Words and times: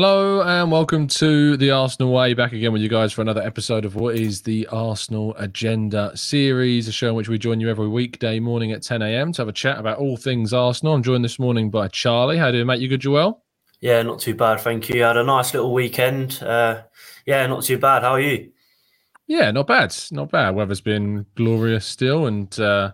Hello 0.00 0.42
and 0.42 0.70
welcome 0.70 1.08
to 1.08 1.56
the 1.56 1.72
Arsenal 1.72 2.12
Way. 2.12 2.32
Back 2.32 2.52
again 2.52 2.72
with 2.72 2.82
you 2.82 2.88
guys 2.88 3.12
for 3.12 3.20
another 3.20 3.42
episode 3.42 3.84
of 3.84 3.96
what 3.96 4.14
is 4.14 4.42
the 4.42 4.64
Arsenal 4.68 5.34
Agenda 5.38 6.16
series, 6.16 6.86
a 6.86 6.92
show 6.92 7.08
in 7.08 7.14
which 7.16 7.28
we 7.28 7.36
join 7.36 7.58
you 7.58 7.68
every 7.68 7.88
weekday 7.88 8.38
morning 8.38 8.70
at 8.70 8.84
10 8.84 9.02
a.m. 9.02 9.32
to 9.32 9.42
have 9.42 9.48
a 9.48 9.52
chat 9.52 9.76
about 9.76 9.98
all 9.98 10.16
things 10.16 10.52
Arsenal. 10.52 10.94
I'm 10.94 11.02
joined 11.02 11.24
this 11.24 11.40
morning 11.40 11.68
by 11.68 11.88
Charlie. 11.88 12.38
How 12.38 12.52
do 12.52 12.58
you, 12.58 12.64
mate? 12.64 12.78
You 12.78 12.86
good, 12.86 13.00
Joel? 13.00 13.42
Yeah, 13.80 14.00
not 14.02 14.20
too 14.20 14.36
bad, 14.36 14.60
thank 14.60 14.88
you. 14.88 15.02
I 15.02 15.08
had 15.08 15.16
a 15.16 15.24
nice 15.24 15.52
little 15.52 15.74
weekend. 15.74 16.40
Uh, 16.44 16.82
yeah, 17.26 17.44
not 17.48 17.64
too 17.64 17.78
bad. 17.78 18.04
How 18.04 18.12
are 18.12 18.20
you? 18.20 18.52
Yeah, 19.26 19.50
not 19.50 19.66
bad. 19.66 19.96
Not 20.12 20.30
bad. 20.30 20.54
Weather's 20.54 20.80
been 20.80 21.26
glorious 21.34 21.84
still, 21.84 22.26
and 22.26 22.56
uh, 22.60 22.92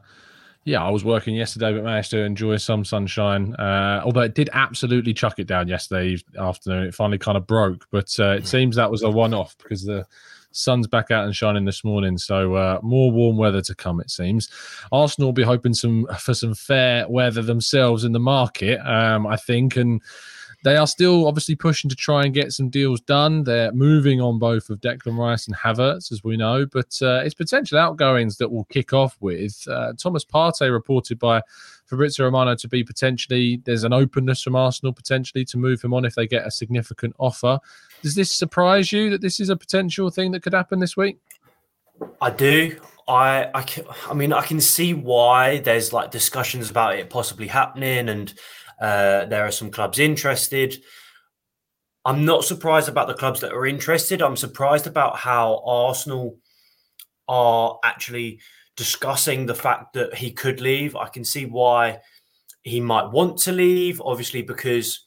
yeah, 0.64 0.82
I 0.82 0.90
was 0.90 1.04
working 1.04 1.34
yesterday, 1.34 1.72
but 1.72 1.84
managed 1.84 2.10
to 2.12 2.22
enjoy 2.22 2.56
some 2.56 2.84
sunshine. 2.84 3.54
Uh, 3.54 4.00
although 4.04 4.22
it 4.22 4.34
did 4.34 4.48
absolutely 4.52 5.12
chuck 5.12 5.38
it 5.38 5.46
down 5.46 5.68
yesterday 5.68 6.16
afternoon. 6.38 6.84
It 6.84 6.94
finally 6.94 7.18
kind 7.18 7.36
of 7.36 7.46
broke, 7.46 7.86
but 7.90 8.14
uh, 8.18 8.30
it 8.30 8.46
seems 8.46 8.76
that 8.76 8.90
was 8.90 9.02
a 9.02 9.10
one-off 9.10 9.56
because 9.58 9.84
the 9.84 10.06
sun's 10.52 10.86
back 10.86 11.10
out 11.10 11.24
and 11.24 11.36
shining 11.36 11.64
this 11.66 11.84
morning. 11.84 12.16
So 12.16 12.54
uh, 12.54 12.78
more 12.82 13.10
warm 13.10 13.36
weather 13.36 13.60
to 13.60 13.74
come, 13.74 14.00
it 14.00 14.10
seems. 14.10 14.48
Arsenal 14.90 15.28
will 15.28 15.32
be 15.34 15.42
hoping 15.42 15.74
some 15.74 16.06
for 16.18 16.32
some 16.32 16.54
fair 16.54 17.06
weather 17.08 17.42
themselves 17.42 18.04
in 18.04 18.12
the 18.12 18.20
market, 18.20 18.80
um, 18.88 19.26
I 19.26 19.36
think, 19.36 19.76
and 19.76 20.00
they 20.64 20.76
are 20.78 20.86
still 20.86 21.28
obviously 21.28 21.54
pushing 21.54 21.90
to 21.90 21.94
try 21.94 22.24
and 22.24 22.32
get 22.32 22.52
some 22.52 22.70
deals 22.70 23.02
done. 23.02 23.44
They're 23.44 23.70
moving 23.72 24.22
on 24.22 24.38
both 24.38 24.70
of 24.70 24.80
Declan 24.80 25.18
Rice 25.18 25.46
and 25.46 25.54
Havertz, 25.54 26.10
as 26.10 26.24
we 26.24 26.38
know, 26.38 26.64
but 26.64 26.98
uh, 27.02 27.20
it's 27.22 27.34
potential 27.34 27.78
outgoings 27.78 28.38
that 28.38 28.50
will 28.50 28.64
kick 28.64 28.94
off 28.94 29.14
with. 29.20 29.62
Uh, 29.68 29.92
Thomas 29.98 30.24
Partey 30.24 30.72
reported 30.72 31.18
by 31.18 31.42
Fabrizio 31.84 32.24
Romano 32.24 32.56
to 32.56 32.66
be 32.66 32.82
potentially, 32.82 33.60
there's 33.66 33.84
an 33.84 33.92
openness 33.92 34.40
from 34.40 34.56
Arsenal 34.56 34.94
potentially 34.94 35.44
to 35.44 35.58
move 35.58 35.82
him 35.82 35.92
on 35.92 36.06
if 36.06 36.14
they 36.14 36.26
get 36.26 36.46
a 36.46 36.50
significant 36.50 37.14
offer. 37.18 37.58
Does 38.02 38.14
this 38.14 38.32
surprise 38.32 38.90
you 38.90 39.10
that 39.10 39.20
this 39.20 39.40
is 39.40 39.50
a 39.50 39.56
potential 39.56 40.08
thing 40.08 40.32
that 40.32 40.42
could 40.42 40.54
happen 40.54 40.80
this 40.80 40.96
week? 40.96 41.18
I 42.22 42.30
do. 42.30 42.80
I, 43.06 43.50
I, 43.54 43.62
can, 43.64 43.84
I 44.08 44.14
mean, 44.14 44.32
I 44.32 44.40
can 44.40 44.62
see 44.62 44.94
why 44.94 45.58
there's 45.58 45.92
like 45.92 46.10
discussions 46.10 46.70
about 46.70 46.94
it 46.94 47.10
possibly 47.10 47.48
happening 47.48 48.08
and 48.08 48.32
uh, 48.80 49.26
there 49.26 49.46
are 49.46 49.50
some 49.50 49.70
clubs 49.70 49.98
interested. 49.98 50.82
I'm 52.04 52.24
not 52.24 52.44
surprised 52.44 52.88
about 52.88 53.08
the 53.08 53.14
clubs 53.14 53.40
that 53.40 53.52
are 53.52 53.66
interested. 53.66 54.20
I'm 54.20 54.36
surprised 54.36 54.86
about 54.86 55.16
how 55.16 55.62
Arsenal 55.64 56.38
are 57.28 57.78
actually 57.82 58.40
discussing 58.76 59.46
the 59.46 59.54
fact 59.54 59.94
that 59.94 60.14
he 60.14 60.30
could 60.30 60.60
leave. 60.60 60.96
I 60.96 61.08
can 61.08 61.24
see 61.24 61.46
why 61.46 62.00
he 62.62 62.80
might 62.80 63.10
want 63.10 63.38
to 63.38 63.52
leave, 63.52 64.02
obviously, 64.04 64.42
because 64.42 65.04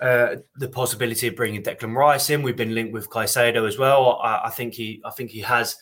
uh, 0.00 0.36
the 0.56 0.68
possibility 0.68 1.26
of 1.28 1.36
bringing 1.36 1.62
Declan 1.62 1.96
Rice 1.96 2.30
in. 2.30 2.42
We've 2.42 2.56
been 2.56 2.74
linked 2.74 2.92
with 2.92 3.08
Caicedo 3.08 3.66
as 3.66 3.78
well. 3.78 4.20
I, 4.22 4.42
I 4.44 4.50
think 4.50 4.74
he, 4.74 5.00
I 5.04 5.10
think 5.10 5.30
he 5.30 5.40
has. 5.40 5.76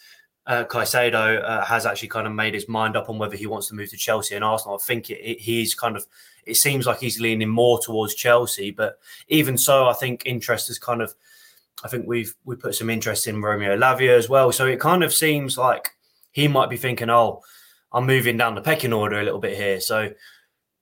Uh, 0.47 0.65
Caicedo 0.65 1.43
uh, 1.43 1.65
has 1.65 1.87
actually 1.87 2.09
kind 2.09 2.27
of 2.27 2.35
made 2.35 2.53
his 2.53 2.69
mind 2.69 2.97
up 2.97 3.09
on 3.09 3.19
whether 3.19 3.37
he 3.37 3.47
wants 3.47 3.69
to 3.69 3.75
move 3.75 3.89
to 3.91 3.97
Chelsea 3.97 4.35
and 4.35 4.45
Arsenal. 4.45 4.77
I 4.77 4.85
think 4.85 5.09
it, 5.09 5.15
it, 5.15 5.41
he's 5.41 5.75
kind 5.75 5.97
of 5.97 6.07
it 6.47 6.57
seems 6.57 6.87
like 6.87 7.01
he's 7.01 7.21
leaning 7.21 7.49
more 7.49 7.81
towards 7.81 8.15
Chelsea. 8.15 8.71
But 8.71 8.99
even 9.29 9.57
so, 9.59 9.89
I 9.89 9.93
think 9.93 10.23
interest 10.25 10.71
is 10.71 10.79
kind 10.79 11.03
of. 11.03 11.15
I 11.83 11.89
think 11.89 12.07
we've 12.07 12.35
we 12.45 12.57
put 12.57 12.75
some 12.75 12.89
interest 12.89 13.27
in 13.27 13.43
Romeo 13.43 13.77
Lavia 13.77 14.17
as 14.17 14.29
well. 14.29 14.53
So 14.53 14.67
it 14.67 14.81
kind 14.81 15.03
of 15.03 15.13
seems 15.13 15.59
like 15.59 15.91
he 16.33 16.49
might 16.49 16.71
be 16.71 16.77
thinking, 16.77 17.11
"Oh, 17.11 17.43
I'm 17.93 18.07
moving 18.07 18.37
down 18.37 18.55
the 18.55 18.63
pecking 18.63 18.93
order 18.93 19.21
a 19.21 19.25
little 19.25 19.41
bit 19.41 19.57
here." 19.57 19.81
So 19.81 20.13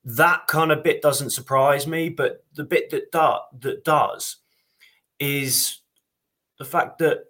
that 0.05 0.47
kind 0.47 0.71
of 0.71 0.83
bit 0.83 1.03
doesn't 1.03 1.31
surprise 1.31 1.87
me. 1.87 2.09
But 2.09 2.45
the 2.55 2.65
bit 2.65 2.91
that 2.91 3.11
do, 3.11 3.39
that 3.61 3.85
does 3.85 4.37
is 5.19 5.79
the 6.59 6.65
fact 6.65 6.99
that 6.99 7.25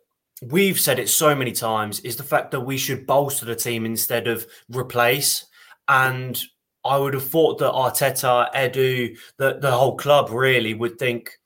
we've 0.50 0.80
said 0.80 0.98
it 0.98 1.08
so 1.08 1.34
many 1.34 1.53
times 1.53 2.00
is 2.00 2.16
the 2.16 2.22
fact 2.22 2.50
that 2.50 2.60
we 2.60 2.76
should 2.76 3.06
bolster 3.06 3.44
the 3.47 3.54
team 3.54 3.86
instead 3.86 4.26
of 4.26 4.47
replace. 4.69 5.47
And 5.88 6.41
I 6.84 6.98
would 6.98 7.14
have 7.14 7.28
thought 7.28 7.58
that 7.58 7.72
Arteta, 7.72 8.53
Edu, 8.53 9.16
the, 9.38 9.58
the 9.60 9.70
whole 9.70 9.97
club 9.97 10.30
really 10.30 10.75
would 10.75 10.98
think, 10.98 11.38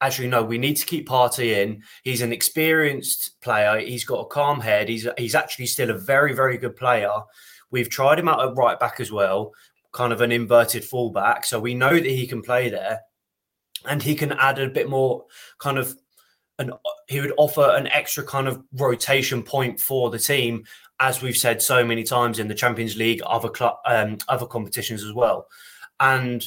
actually, 0.00 0.28
no, 0.28 0.42
we 0.42 0.58
need 0.58 0.76
to 0.76 0.86
keep 0.86 1.08
Partey 1.08 1.62
in. 1.62 1.82
He's 2.02 2.22
an 2.22 2.32
experienced 2.32 3.40
player. 3.42 3.78
He's 3.78 4.04
got 4.04 4.20
a 4.20 4.26
calm 4.26 4.60
head. 4.60 4.88
He's 4.88 5.06
he's 5.18 5.34
actually 5.34 5.66
still 5.66 5.90
a 5.90 5.98
very, 5.98 6.32
very 6.32 6.56
good 6.56 6.76
player. 6.76 7.12
We've 7.70 7.90
tried 7.90 8.18
him 8.18 8.28
out 8.28 8.46
at 8.46 8.56
right 8.56 8.80
back 8.80 9.00
as 9.00 9.12
well, 9.12 9.52
kind 9.92 10.12
of 10.12 10.22
an 10.22 10.32
inverted 10.32 10.84
fullback. 10.84 11.44
So 11.44 11.60
we 11.60 11.74
know 11.74 11.92
that 11.92 12.04
he 12.04 12.26
can 12.26 12.42
play 12.42 12.70
there. 12.70 13.00
And 13.86 14.02
he 14.02 14.14
can 14.14 14.32
add 14.32 14.58
a 14.58 14.68
bit 14.68 14.90
more 14.90 15.24
kind 15.58 15.78
of 15.78 15.94
an 16.60 16.72
he 17.08 17.20
would 17.20 17.32
offer 17.36 17.74
an 17.74 17.88
extra 17.88 18.22
kind 18.22 18.46
of 18.46 18.62
rotation 18.74 19.42
point 19.42 19.80
for 19.80 20.10
the 20.10 20.18
team 20.18 20.64
as 21.00 21.22
we've 21.22 21.36
said 21.36 21.62
so 21.62 21.82
many 21.82 22.04
times 22.04 22.38
in 22.38 22.46
the 22.46 22.54
Champions 22.54 22.94
League, 22.94 23.22
other 23.24 23.48
club, 23.48 23.78
um, 23.86 24.18
other 24.28 24.46
competitions 24.46 25.02
as 25.02 25.12
well, 25.14 25.46
and 25.98 26.44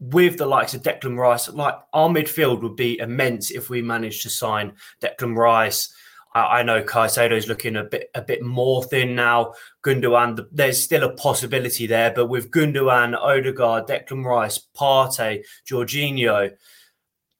with 0.00 0.38
the 0.38 0.46
likes 0.46 0.74
of 0.74 0.82
Declan 0.82 1.16
Rice, 1.16 1.48
like 1.50 1.74
our 1.92 2.08
midfield 2.08 2.62
would 2.62 2.74
be 2.74 2.98
immense 2.98 3.50
if 3.50 3.68
we 3.68 3.82
managed 3.82 4.22
to 4.22 4.30
sign 4.30 4.72
Declan 5.00 5.36
Rice. 5.36 5.92
I, 6.34 6.60
I 6.60 6.62
know 6.62 6.78
is 6.78 7.48
looking 7.48 7.76
a 7.76 7.84
bit 7.84 8.10
a 8.14 8.22
bit 8.22 8.42
more 8.42 8.82
thin 8.82 9.14
now. 9.14 9.54
Gundogan, 9.84 10.46
there's 10.50 10.82
still 10.82 11.04
a 11.04 11.14
possibility 11.14 11.86
there, 11.86 12.12
but 12.12 12.26
with 12.26 12.50
Gundogan, 12.50 13.16
Odegaard, 13.16 13.86
Declan 13.86 14.24
Rice, 14.24 14.58
Partey, 14.76 15.44
Jorginho, 15.70 16.50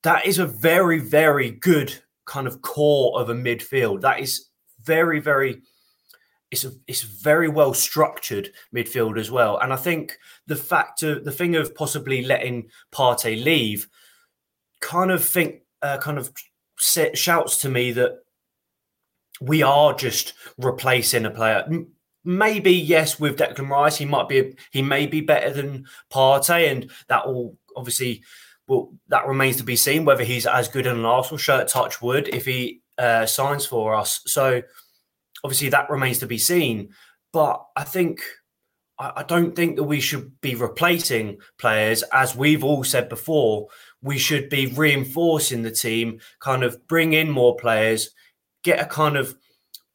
that 0.02 0.26
is 0.26 0.38
a 0.38 0.46
very 0.46 0.98
very 0.98 1.50
good 1.50 1.94
kind 2.24 2.46
of 2.46 2.62
core 2.62 3.20
of 3.20 3.28
a 3.28 3.34
midfield. 3.34 4.02
That 4.02 4.20
is 4.20 4.48
very 4.82 5.20
very 5.20 5.62
it's 6.50 6.64
a 6.64 6.72
it's 6.86 7.02
very 7.02 7.48
well 7.48 7.74
structured 7.74 8.50
midfield 8.74 9.18
as 9.18 9.30
well. 9.30 9.58
And 9.58 9.72
I 9.72 9.76
think 9.76 10.18
the 10.46 10.56
fact 10.56 11.02
of 11.02 11.24
the 11.24 11.32
thing 11.32 11.54
of 11.56 11.74
possibly 11.74 12.22
letting 12.22 12.70
Partey 12.92 13.42
leave 13.42 13.88
kind 14.80 15.10
of 15.10 15.24
think 15.24 15.62
uh, 15.82 15.98
kind 15.98 16.18
of 16.18 16.32
set, 16.78 17.16
shouts 17.16 17.58
to 17.58 17.68
me 17.68 17.92
that 17.92 18.18
we 19.40 19.62
are 19.62 19.94
just 19.94 20.34
replacing 20.58 21.24
a 21.24 21.30
player. 21.30 21.66
Maybe 22.24 22.72
yes, 22.72 23.18
with 23.18 23.38
Declan 23.38 23.70
Rice, 23.70 23.96
he 23.96 24.04
might 24.04 24.28
be 24.28 24.54
he 24.72 24.82
may 24.82 25.06
be 25.06 25.20
better 25.20 25.50
than 25.50 25.86
Partey, 26.12 26.70
and 26.70 26.90
that 27.08 27.26
will 27.26 27.56
obviously 27.76 28.22
well 28.70 28.92
that 29.08 29.26
remains 29.26 29.56
to 29.56 29.64
be 29.64 29.74
seen 29.74 30.04
whether 30.04 30.22
he's 30.22 30.46
as 30.46 30.68
good 30.68 30.86
in 30.86 30.96
an 30.96 31.04
Arsenal 31.04 31.38
shirt. 31.38 31.66
Touch 31.66 32.00
wood 32.00 32.30
if 32.32 32.46
he 32.46 32.82
uh, 32.98 33.26
signs 33.26 33.66
for 33.66 33.96
us. 33.96 34.22
So 34.26 34.62
obviously 35.42 35.70
that 35.70 35.90
remains 35.90 36.20
to 36.20 36.28
be 36.28 36.38
seen. 36.38 36.90
But 37.32 37.64
I 37.76 37.82
think 37.82 38.22
I, 38.96 39.24
don't 39.24 39.56
think 39.56 39.76
that 39.76 39.84
we 39.84 39.98
should 39.98 40.40
be 40.40 40.54
replacing 40.54 41.38
players, 41.58 42.02
as 42.12 42.36
we've 42.36 42.62
all 42.62 42.84
said 42.84 43.08
before. 43.08 43.68
We 44.02 44.18
should 44.18 44.50
be 44.50 44.66
reinforcing 44.66 45.62
the 45.62 45.70
team, 45.70 46.20
kind 46.38 46.62
of 46.62 46.86
bring 46.86 47.14
in 47.14 47.30
more 47.30 47.56
players, 47.56 48.10
get 48.62 48.78
a 48.78 48.84
kind 48.84 49.16
of 49.16 49.34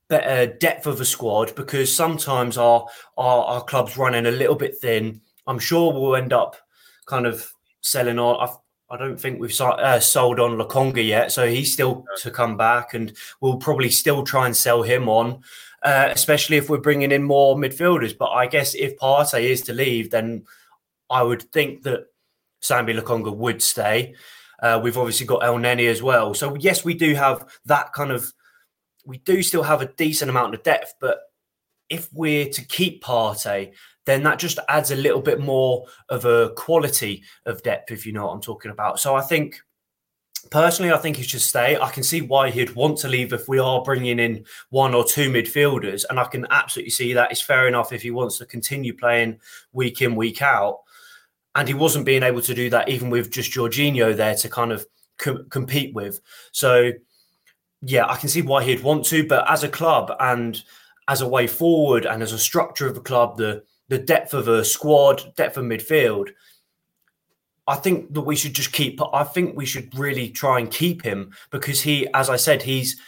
better 0.10 0.52
depth 0.58 0.86
of 0.86 1.00
a 1.00 1.06
squad 1.06 1.56
because 1.56 1.96
sometimes 1.96 2.58
our, 2.58 2.88
our 3.18 3.46
our 3.46 3.64
club's 3.64 3.96
running 3.98 4.26
a 4.26 4.32
little 4.32 4.56
bit 4.56 4.76
thin. 4.82 5.22
I'm 5.48 5.60
sure 5.60 5.94
we'll 5.94 6.16
end 6.16 6.34
up 6.34 6.58
kind 7.06 7.26
of 7.26 7.50
selling 7.82 8.20
on. 8.20 8.58
I've, 8.90 8.98
don't 8.98 9.20
think 9.20 9.40
we've 9.40 9.60
uh, 9.60 10.00
sold 10.00 10.40
on 10.40 10.58
Lokonga 10.58 11.06
yet, 11.06 11.32
so 11.32 11.48
he's 11.48 11.74
still 11.74 12.06
to 12.18 12.30
come 12.30 12.56
back, 12.56 12.94
and 12.94 13.16
we'll 13.42 13.58
probably 13.58 13.90
still 13.90 14.24
try 14.24 14.46
and 14.46 14.56
sell 14.56 14.84
him 14.84 15.10
on, 15.10 15.42
uh, 15.84 16.10
especially 16.12 16.58
if 16.58 16.70
we're 16.70 16.78
bringing 16.78 17.12
in 17.12 17.24
more 17.24 17.56
midfielders. 17.56 18.16
But 18.18 18.30
I 18.30 18.46
guess 18.46 18.76
if 18.76 18.98
Partey 18.98 19.44
is 19.44 19.62
to 19.64 19.74
leave, 19.74 20.12
then 20.12 20.46
I 21.10 21.24
would 21.24 21.42
think 21.52 21.84
that 21.84 22.06
Sambi 22.62 22.98
Lokonga 23.00 23.36
would 23.36 23.62
stay. 23.62 24.14
Uh, 24.62 24.80
we've 24.82 24.98
obviously 24.98 25.26
got 25.26 25.42
Elneny 25.42 25.90
as 25.90 26.04
well, 26.04 26.34
so 26.34 26.56
yes, 26.56 26.86
we 26.86 26.94
do 26.94 27.16
have 27.16 27.46
that 27.66 27.92
kind 27.92 28.12
of 28.12 28.32
we 29.06 29.18
do 29.20 29.44
still 29.44 29.64
have 29.64 29.82
a 29.82 29.88
decent 29.94 30.30
amount 30.30 30.54
of 30.54 30.64
depth, 30.64 30.96
but 31.00 31.20
if 31.90 32.12
we're 32.12 32.50
to 32.50 32.66
keep 32.66 33.04
Partey, 33.04 33.74
then 34.06 34.24
that 34.24 34.40
just 34.40 34.60
adds 34.70 34.92
a 34.92 34.96
little 34.96 35.22
bit 35.22 35.40
more 35.40 35.86
of 36.10 36.26
a 36.26 36.52
quality 36.56 37.24
of 37.46 37.64
depth, 37.64 37.92
if 37.92 38.06
you 38.06 38.14
know 38.14 38.28
what 38.28 38.34
I'm 38.34 38.42
talking 38.42 38.72
about. 38.72 39.00
So 39.00 39.16
I 39.16 39.22
think 39.22 39.60
personally, 40.52 40.94
I 40.94 40.98
think 40.98 41.18
he 41.18 41.24
should 41.24 41.42
stay. 41.42 41.78
I 41.78 41.90
can 41.90 42.04
see 42.04 42.22
why 42.22 42.50
he'd 42.50 42.76
want 42.76 42.98
to 43.00 43.08
leave 43.08 43.34
if 43.34 43.48
we 43.48 43.60
are 43.60 43.84
bringing 43.84 44.20
in 44.20 44.46
one 44.70 44.94
or 44.94 45.04
two 45.04 45.32
midfielders, 45.32 46.06
and 46.10 46.20
I 46.20 46.26
can 46.26 46.46
absolutely 46.50 46.92
see 46.92 47.14
that. 47.14 47.32
It's 47.32 47.42
fair 47.42 47.68
enough 47.68 47.92
if 47.92 48.04
he 48.04 48.12
wants 48.12 48.38
to 48.38 48.46
continue 48.46 48.96
playing 48.96 49.40
week 49.74 50.02
in, 50.02 50.16
week 50.16 50.42
out. 50.42 50.82
And 51.56 51.68
he 51.68 51.74
wasn't 51.74 52.06
being 52.06 52.24
able 52.24 52.42
to 52.42 52.54
do 52.54 52.70
that 52.72 52.90
even 52.90 53.10
with 53.10 53.32
just 53.32 53.52
Jorginho 53.52 54.14
there 54.14 54.36
to 54.36 54.50
kind 54.50 54.74
of 54.74 54.86
co- 55.18 55.46
compete 55.46 55.96
with. 55.96 56.20
So 56.52 56.92
yeah, 57.82 58.06
I 58.08 58.18
can 58.18 58.30
see 58.30 58.42
why 58.42 58.64
he'd 58.64 58.84
want 58.84 59.06
to, 59.06 59.26
but 59.26 59.50
as 59.50 59.64
a 59.64 59.70
club 59.70 60.12
and 60.20 60.62
as 61.08 61.22
a 61.22 61.28
way 61.28 61.48
forward 61.48 62.06
and 62.06 62.22
as 62.24 62.34
a 62.34 62.40
structure 62.40 62.88
of 62.88 62.98
a 62.98 63.02
club, 63.02 63.38
the 63.38 63.64
the 63.88 63.98
depth 63.98 64.34
of 64.34 64.48
a 64.48 64.66
squad, 64.66 65.34
depth 65.36 65.58
of 65.58 65.66
midfield, 65.66 66.30
I 67.68 67.76
think 67.76 68.14
that 68.14 68.22
we 68.22 68.36
should 68.36 68.54
just 68.54 68.72
keep. 68.72 69.00
I 69.14 69.24
think 69.24 69.56
we 69.56 69.66
should 69.66 69.98
really 69.98 70.30
try 70.30 70.60
and 70.60 70.70
keep 70.70 71.04
him 71.04 71.32
because 71.52 71.82
he, 71.82 72.08
as 72.14 72.30
I 72.30 72.36
said, 72.36 72.64
he's 72.64 73.00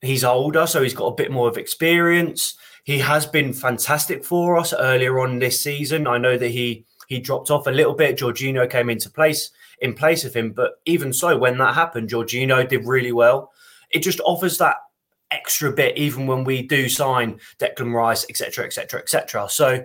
he's 0.00 0.24
older, 0.24 0.66
so 0.66 0.82
he's 0.82 0.94
got 0.94 1.06
a 1.06 1.14
bit 1.14 1.30
more 1.30 1.48
of 1.48 1.56
experience. 1.56 2.54
He 2.84 2.98
has 2.98 3.26
been 3.26 3.52
fantastic 3.52 4.24
for 4.24 4.58
us 4.58 4.72
earlier 4.72 5.20
on 5.20 5.38
this 5.38 5.60
season. 5.60 6.06
I 6.06 6.18
know 6.18 6.36
that 6.36 6.48
he 6.48 6.84
he 7.08 7.20
dropped 7.20 7.50
off 7.50 7.66
a 7.66 7.70
little 7.70 7.94
bit. 7.94 8.18
Jorginho 8.18 8.68
came 8.68 8.90
into 8.90 9.08
place 9.08 9.50
in 9.80 9.94
place 9.94 10.24
of 10.24 10.34
him, 10.34 10.52
but 10.52 10.72
even 10.84 11.12
so, 11.12 11.38
when 11.38 11.58
that 11.58 11.74
happened, 11.74 12.10
Jorginho 12.10 12.68
did 12.68 12.86
really 12.86 13.12
well 13.12 13.52
it 13.92 14.02
just 14.02 14.20
offers 14.20 14.58
that 14.58 14.76
extra 15.30 15.70
bit 15.70 15.96
even 15.96 16.26
when 16.26 16.44
we 16.44 16.62
do 16.62 16.88
sign 16.88 17.38
Declan 17.58 17.94
Rice, 17.94 18.26
etc., 18.28 18.66
etc., 18.66 19.00
etc. 19.00 19.48
So, 19.48 19.84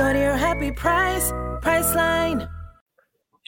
Your 0.00 0.36
happy 0.36 0.72
price. 0.72 1.30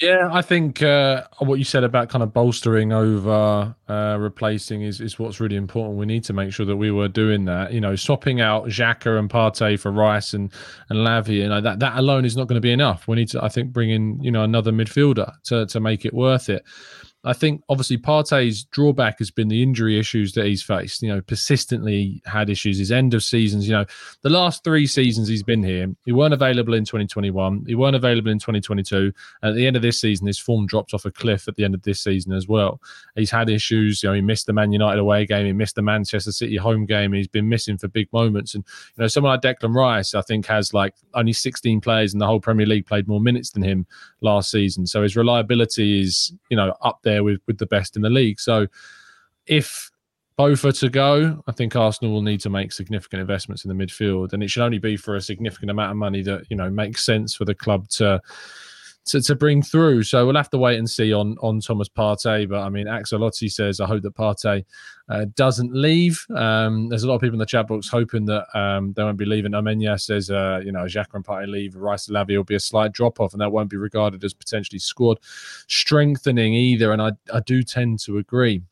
Yeah, 0.02 0.30
I 0.32 0.42
think 0.42 0.82
uh, 0.82 1.24
what 1.38 1.60
you 1.60 1.64
said 1.64 1.84
about 1.84 2.08
kind 2.08 2.22
of 2.22 2.32
bolstering 2.32 2.92
over 2.92 3.74
uh, 3.88 4.16
replacing 4.18 4.82
is, 4.82 5.00
is 5.00 5.18
what's 5.18 5.38
really 5.38 5.56
important. 5.56 5.96
We 5.96 6.06
need 6.06 6.24
to 6.24 6.32
make 6.32 6.52
sure 6.52 6.66
that 6.66 6.76
we 6.76 6.90
were 6.90 7.08
doing 7.08 7.44
that. 7.46 7.72
You 7.72 7.80
know, 7.80 7.94
swapping 7.96 8.40
out 8.40 8.66
Xhaka 8.66 9.18
and 9.18 9.30
Partey 9.30 9.78
for 9.78 9.90
Rice 9.92 10.34
and 10.34 10.52
and 10.88 10.98
Lavia, 10.98 11.28
you 11.28 11.48
know, 11.48 11.60
that 11.60 11.78
that 11.78 11.96
alone 11.96 12.24
is 12.24 12.36
not 12.36 12.48
going 12.48 12.56
to 12.56 12.60
be 12.60 12.72
enough. 12.72 13.08
We 13.08 13.16
need 13.16 13.28
to, 13.28 13.42
I 13.42 13.48
think, 13.48 13.72
bring 13.72 13.90
in 13.90 14.22
you 14.22 14.30
know 14.30 14.42
another 14.42 14.72
midfielder 14.72 15.32
to 15.44 15.66
to 15.66 15.80
make 15.80 16.04
it 16.04 16.12
worth 16.12 16.48
it. 16.48 16.64
I 17.24 17.32
think 17.32 17.62
obviously 17.68 17.98
Partey's 17.98 18.64
drawback 18.64 19.18
has 19.18 19.30
been 19.30 19.48
the 19.48 19.62
injury 19.62 19.98
issues 19.98 20.32
that 20.32 20.46
he's 20.46 20.62
faced. 20.62 21.02
You 21.02 21.14
know, 21.14 21.20
persistently 21.20 22.20
had 22.26 22.50
issues. 22.50 22.78
His 22.78 22.90
end 22.90 23.14
of 23.14 23.22
seasons. 23.22 23.68
You 23.68 23.74
know, 23.74 23.84
the 24.22 24.30
last 24.30 24.64
three 24.64 24.86
seasons 24.86 25.28
he's 25.28 25.42
been 25.42 25.62
here, 25.62 25.86
he 26.04 26.10
weren't 26.10 26.34
available 26.34 26.74
in 26.74 26.84
2021. 26.84 27.64
He 27.66 27.76
weren't 27.76 27.94
available 27.94 28.30
in 28.30 28.40
2022. 28.40 29.12
At 29.42 29.54
the 29.54 29.66
end 29.66 29.76
of 29.76 29.82
this 29.82 30.00
season, 30.00 30.26
his 30.26 30.38
form 30.38 30.66
dropped 30.66 30.94
off 30.94 31.04
a 31.04 31.12
cliff 31.12 31.46
at 31.46 31.54
the 31.54 31.64
end 31.64 31.74
of 31.74 31.82
this 31.82 32.02
season 32.02 32.32
as 32.32 32.48
well. 32.48 32.80
He's 33.14 33.30
had 33.30 33.48
issues. 33.48 34.02
You 34.02 34.08
know, 34.08 34.14
he 34.14 34.20
missed 34.20 34.46
the 34.46 34.52
Man 34.52 34.72
United 34.72 34.98
away 34.98 35.24
game. 35.24 35.46
He 35.46 35.52
missed 35.52 35.76
the 35.76 35.82
Manchester 35.82 36.32
City 36.32 36.56
home 36.56 36.86
game. 36.86 37.12
He's 37.12 37.28
been 37.28 37.48
missing 37.48 37.78
for 37.78 37.86
big 37.86 38.12
moments. 38.12 38.56
And 38.56 38.64
you 38.96 39.02
know, 39.02 39.06
someone 39.06 39.32
like 39.32 39.42
Declan 39.42 39.74
Rice, 39.74 40.14
I 40.14 40.22
think, 40.22 40.46
has 40.46 40.74
like 40.74 40.94
only 41.14 41.32
16 41.32 41.80
players 41.80 42.14
in 42.14 42.18
the 42.18 42.26
whole 42.26 42.40
Premier 42.40 42.66
League 42.66 42.86
played 42.86 43.06
more 43.06 43.20
minutes 43.20 43.50
than 43.50 43.62
him 43.62 43.86
last 44.22 44.50
season. 44.50 44.86
So 44.86 45.02
his 45.02 45.16
reliability 45.16 46.00
is, 46.00 46.32
you 46.48 46.56
know, 46.56 46.74
up 46.80 47.00
there 47.02 47.11
there 47.12 47.24
with 47.24 47.40
with 47.46 47.58
the 47.58 47.66
best 47.66 47.96
in 47.96 48.02
the 48.02 48.10
league. 48.10 48.40
So 48.40 48.66
if 49.46 49.90
both 50.36 50.64
are 50.64 50.72
to 50.72 50.88
go, 50.88 51.42
I 51.46 51.52
think 51.52 51.76
Arsenal 51.76 52.12
will 52.12 52.22
need 52.22 52.40
to 52.40 52.50
make 52.50 52.72
significant 52.72 53.20
investments 53.20 53.64
in 53.64 53.76
the 53.76 53.84
midfield, 53.84 54.32
and 54.32 54.42
it 54.42 54.48
should 54.48 54.62
only 54.62 54.78
be 54.78 54.96
for 54.96 55.16
a 55.16 55.20
significant 55.20 55.70
amount 55.70 55.90
of 55.90 55.96
money 55.96 56.22
that 56.22 56.50
you 56.50 56.56
know 56.56 56.70
makes 56.70 57.04
sense 57.04 57.34
for 57.34 57.44
the 57.44 57.54
club 57.54 57.88
to 57.90 58.20
to, 59.06 59.20
to 59.20 59.34
bring 59.34 59.62
through. 59.62 60.02
So 60.04 60.24
we'll 60.24 60.36
have 60.36 60.50
to 60.50 60.58
wait 60.58 60.78
and 60.78 60.88
see 60.88 61.12
on 61.12 61.36
on 61.40 61.60
Thomas 61.60 61.88
Partey. 61.88 62.48
But 62.48 62.60
I 62.60 62.68
mean, 62.68 62.86
Axelotti 62.86 63.50
says, 63.50 63.80
I 63.80 63.86
hope 63.86 64.02
that 64.02 64.14
Partey 64.14 64.64
uh, 65.08 65.26
doesn't 65.34 65.74
leave. 65.74 66.24
Um, 66.34 66.88
there's 66.88 67.02
a 67.02 67.08
lot 67.08 67.16
of 67.16 67.20
people 67.20 67.34
in 67.34 67.40
the 67.40 67.46
chat 67.46 67.68
box 67.68 67.88
hoping 67.88 68.24
that 68.26 68.46
um, 68.56 68.92
they 68.94 69.02
won't 69.02 69.18
be 69.18 69.24
leaving. 69.24 69.52
Amenya 69.52 70.00
says, 70.00 70.30
uh, 70.30 70.60
you 70.64 70.72
know, 70.72 70.84
Xhaka 70.84 71.14
and 71.14 71.24
Partey 71.24 71.48
leave, 71.48 71.76
Rice 71.76 72.08
Lavia 72.08 72.36
will 72.36 72.44
be 72.44 72.54
a 72.54 72.60
slight 72.60 72.92
drop 72.92 73.20
off, 73.20 73.32
and 73.32 73.40
that 73.40 73.52
won't 73.52 73.70
be 73.70 73.76
regarded 73.76 74.22
as 74.24 74.34
potentially 74.34 74.78
squad 74.78 75.18
strengthening 75.68 76.54
either. 76.54 76.92
And 76.92 77.02
I, 77.02 77.12
I 77.32 77.40
do 77.40 77.62
tend 77.62 78.00
to 78.00 78.18
agree. 78.18 78.62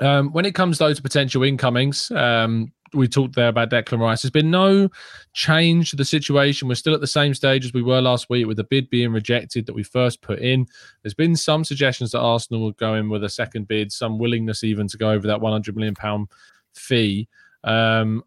Um, 0.00 0.32
when 0.32 0.44
it 0.44 0.56
comes 0.56 0.78
though 0.78 0.92
to 0.92 1.02
potential 1.02 1.44
incomings, 1.44 2.10
um, 2.10 2.72
we 2.94 3.08
talked 3.08 3.34
there 3.34 3.48
about 3.48 3.70
Declan 3.70 4.00
Rice. 4.00 4.22
There's 4.22 4.30
been 4.30 4.50
no 4.50 4.88
change 5.32 5.90
to 5.90 5.96
the 5.96 6.04
situation. 6.04 6.68
We're 6.68 6.74
still 6.74 6.94
at 6.94 7.00
the 7.00 7.06
same 7.06 7.34
stage 7.34 7.64
as 7.64 7.72
we 7.72 7.82
were 7.82 8.00
last 8.00 8.30
week 8.30 8.46
with 8.46 8.56
the 8.56 8.64
bid 8.64 8.88
being 8.90 9.12
rejected 9.12 9.66
that 9.66 9.74
we 9.74 9.82
first 9.82 10.22
put 10.22 10.38
in. 10.38 10.66
There's 11.02 11.14
been 11.14 11.36
some 11.36 11.64
suggestions 11.64 12.12
that 12.12 12.20
Arsenal 12.20 12.62
will 12.62 12.72
go 12.72 12.94
in 12.94 13.08
with 13.08 13.24
a 13.24 13.28
second 13.28 13.68
bid, 13.68 13.92
some 13.92 14.18
willingness 14.18 14.64
even 14.64 14.88
to 14.88 14.96
go 14.96 15.10
over 15.10 15.26
that 15.26 15.40
100 15.40 15.76
million 15.76 15.94
pound 15.94 16.28
fee. 16.74 17.28
Um, 17.64 18.24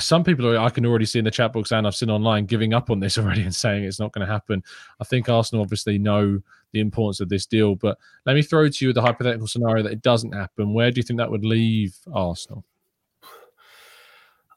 some 0.00 0.24
people 0.24 0.46
are, 0.48 0.58
I 0.58 0.70
can 0.70 0.84
already 0.84 1.06
see 1.06 1.18
in 1.18 1.24
the 1.24 1.30
chat 1.30 1.52
box 1.52 1.70
and 1.70 1.86
I've 1.86 1.94
seen 1.94 2.10
online 2.10 2.46
giving 2.46 2.74
up 2.74 2.90
on 2.90 3.00
this 3.00 3.18
already 3.18 3.42
and 3.42 3.54
saying 3.54 3.84
it's 3.84 4.00
not 4.00 4.12
going 4.12 4.26
to 4.26 4.32
happen. 4.32 4.62
I 5.00 5.04
think 5.04 5.28
Arsenal 5.28 5.62
obviously 5.62 5.98
know 5.98 6.40
the 6.72 6.80
importance 6.80 7.20
of 7.20 7.28
this 7.28 7.46
deal, 7.46 7.74
but 7.74 7.98
let 8.24 8.34
me 8.34 8.42
throw 8.42 8.68
to 8.68 8.86
you 8.86 8.92
the 8.92 9.02
hypothetical 9.02 9.46
scenario 9.46 9.82
that 9.84 9.92
it 9.92 10.02
doesn't 10.02 10.32
happen. 10.32 10.74
Where 10.74 10.90
do 10.90 10.98
you 10.98 11.02
think 11.02 11.18
that 11.18 11.30
would 11.30 11.44
leave 11.44 11.96
Arsenal? 12.12 12.64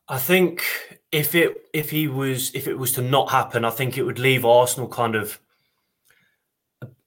I 0.09 0.17
think 0.17 0.65
if 1.11 1.35
it 1.35 1.69
if 1.71 1.91
he 1.91 2.07
was 2.07 2.53
if 2.55 2.67
it 2.67 2.77
was 2.77 2.93
to 2.93 3.01
not 3.01 3.29
happen, 3.29 3.63
I 3.63 3.69
think 3.69 3.97
it 3.97 4.03
would 4.03 4.19
leave 4.19 4.43
Arsenal 4.43 4.89
kind 4.89 5.15
of 5.15 5.39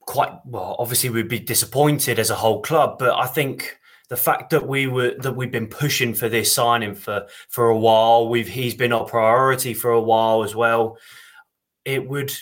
quite 0.00 0.32
well. 0.46 0.76
Obviously, 0.78 1.10
we'd 1.10 1.28
be 1.28 1.40
disappointed 1.40 2.18
as 2.20 2.30
a 2.30 2.36
whole 2.36 2.62
club, 2.62 2.98
but 2.98 3.18
I 3.18 3.26
think 3.26 3.78
the 4.08 4.16
fact 4.16 4.50
that 4.50 4.68
we 4.68 4.86
were 4.86 5.14
that 5.18 5.34
we've 5.34 5.50
been 5.50 5.66
pushing 5.66 6.14
for 6.14 6.28
this 6.28 6.52
signing 6.52 6.94
for 6.94 7.26
for 7.48 7.70
a 7.70 7.78
while, 7.78 8.28
we've 8.28 8.48
he's 8.48 8.74
been 8.74 8.92
our 8.92 9.04
priority 9.04 9.74
for 9.74 9.90
a 9.90 10.00
while 10.00 10.44
as 10.44 10.54
well. 10.54 10.98
It 11.84 12.08
would 12.08 12.32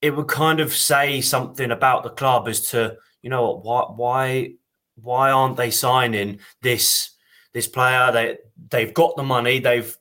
it 0.00 0.10
would 0.14 0.28
kind 0.28 0.60
of 0.60 0.72
say 0.72 1.20
something 1.20 1.72
about 1.72 2.04
the 2.04 2.10
club 2.10 2.46
as 2.46 2.70
to 2.70 2.96
you 3.22 3.30
know 3.30 3.56
why 3.56 3.82
why 3.82 4.52
why 4.94 5.30
aren't 5.30 5.56
they 5.56 5.70
signing 5.70 6.38
this 6.62 7.16
this 7.52 7.66
player. 7.66 8.10
They 8.12 8.38
they've 8.70 8.94
got 8.94 9.16
the 9.16 9.22
money. 9.22 9.58
They've 9.58 9.96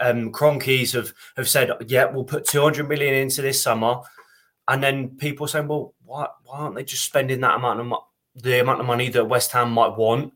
um, 0.00 0.32
Kroenkes 0.32 0.92
have 0.94 1.12
have 1.36 1.48
said, 1.48 1.70
yeah, 1.86 2.06
we'll 2.06 2.24
put 2.24 2.46
200 2.46 2.88
million 2.88 3.14
into 3.14 3.42
this 3.42 3.62
summer, 3.62 4.00
and 4.68 4.82
then 4.82 5.16
people 5.16 5.46
saying, 5.46 5.68
well, 5.68 5.94
why 6.04 6.26
why 6.44 6.58
aren't 6.58 6.74
they 6.74 6.84
just 6.84 7.04
spending 7.04 7.40
that 7.40 7.56
amount 7.56 7.80
of 7.80 7.86
mo- 7.86 8.06
the 8.34 8.60
amount 8.60 8.80
of 8.80 8.86
money 8.86 9.08
that 9.10 9.24
West 9.28 9.52
Ham 9.52 9.70
might 9.70 9.96
want, 9.96 10.32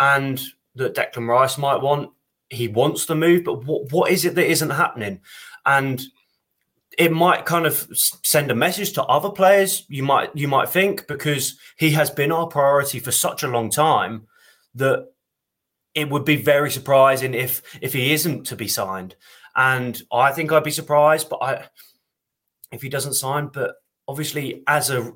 and 0.00 0.40
that 0.74 0.94
Declan 0.94 1.28
Rice 1.28 1.58
might 1.58 1.82
want? 1.82 2.10
He 2.48 2.68
wants 2.68 3.06
the 3.06 3.14
move, 3.14 3.44
but 3.44 3.64
what 3.64 3.92
what 3.92 4.10
is 4.10 4.24
it 4.24 4.34
that 4.34 4.50
isn't 4.50 4.70
happening? 4.70 5.20
And 5.64 6.02
it 6.98 7.12
might 7.12 7.46
kind 7.46 7.66
of 7.66 7.88
send 8.22 8.50
a 8.50 8.54
message 8.54 8.92
to 8.92 9.04
other 9.04 9.30
players. 9.30 9.86
You 9.88 10.02
might 10.02 10.34
you 10.34 10.48
might 10.48 10.68
think 10.68 11.06
because 11.06 11.58
he 11.76 11.90
has 11.90 12.10
been 12.10 12.32
our 12.32 12.46
priority 12.46 12.98
for 12.98 13.12
such 13.12 13.42
a 13.42 13.48
long 13.48 13.70
time 13.70 14.26
that 14.74 15.11
it 15.94 16.08
would 16.08 16.24
be 16.24 16.36
very 16.36 16.70
surprising 16.70 17.34
if 17.34 17.62
if 17.80 17.92
he 17.92 18.12
isn't 18.12 18.44
to 18.44 18.56
be 18.56 18.68
signed. 18.68 19.16
And 19.54 20.00
I 20.12 20.32
think 20.32 20.50
I'd 20.50 20.64
be 20.64 20.70
surprised, 20.70 21.28
but 21.28 21.42
I 21.42 21.64
if 22.70 22.82
he 22.82 22.88
doesn't 22.88 23.14
sign. 23.14 23.48
But 23.48 23.74
obviously, 24.08 24.62
as 24.66 24.90
a 24.90 25.12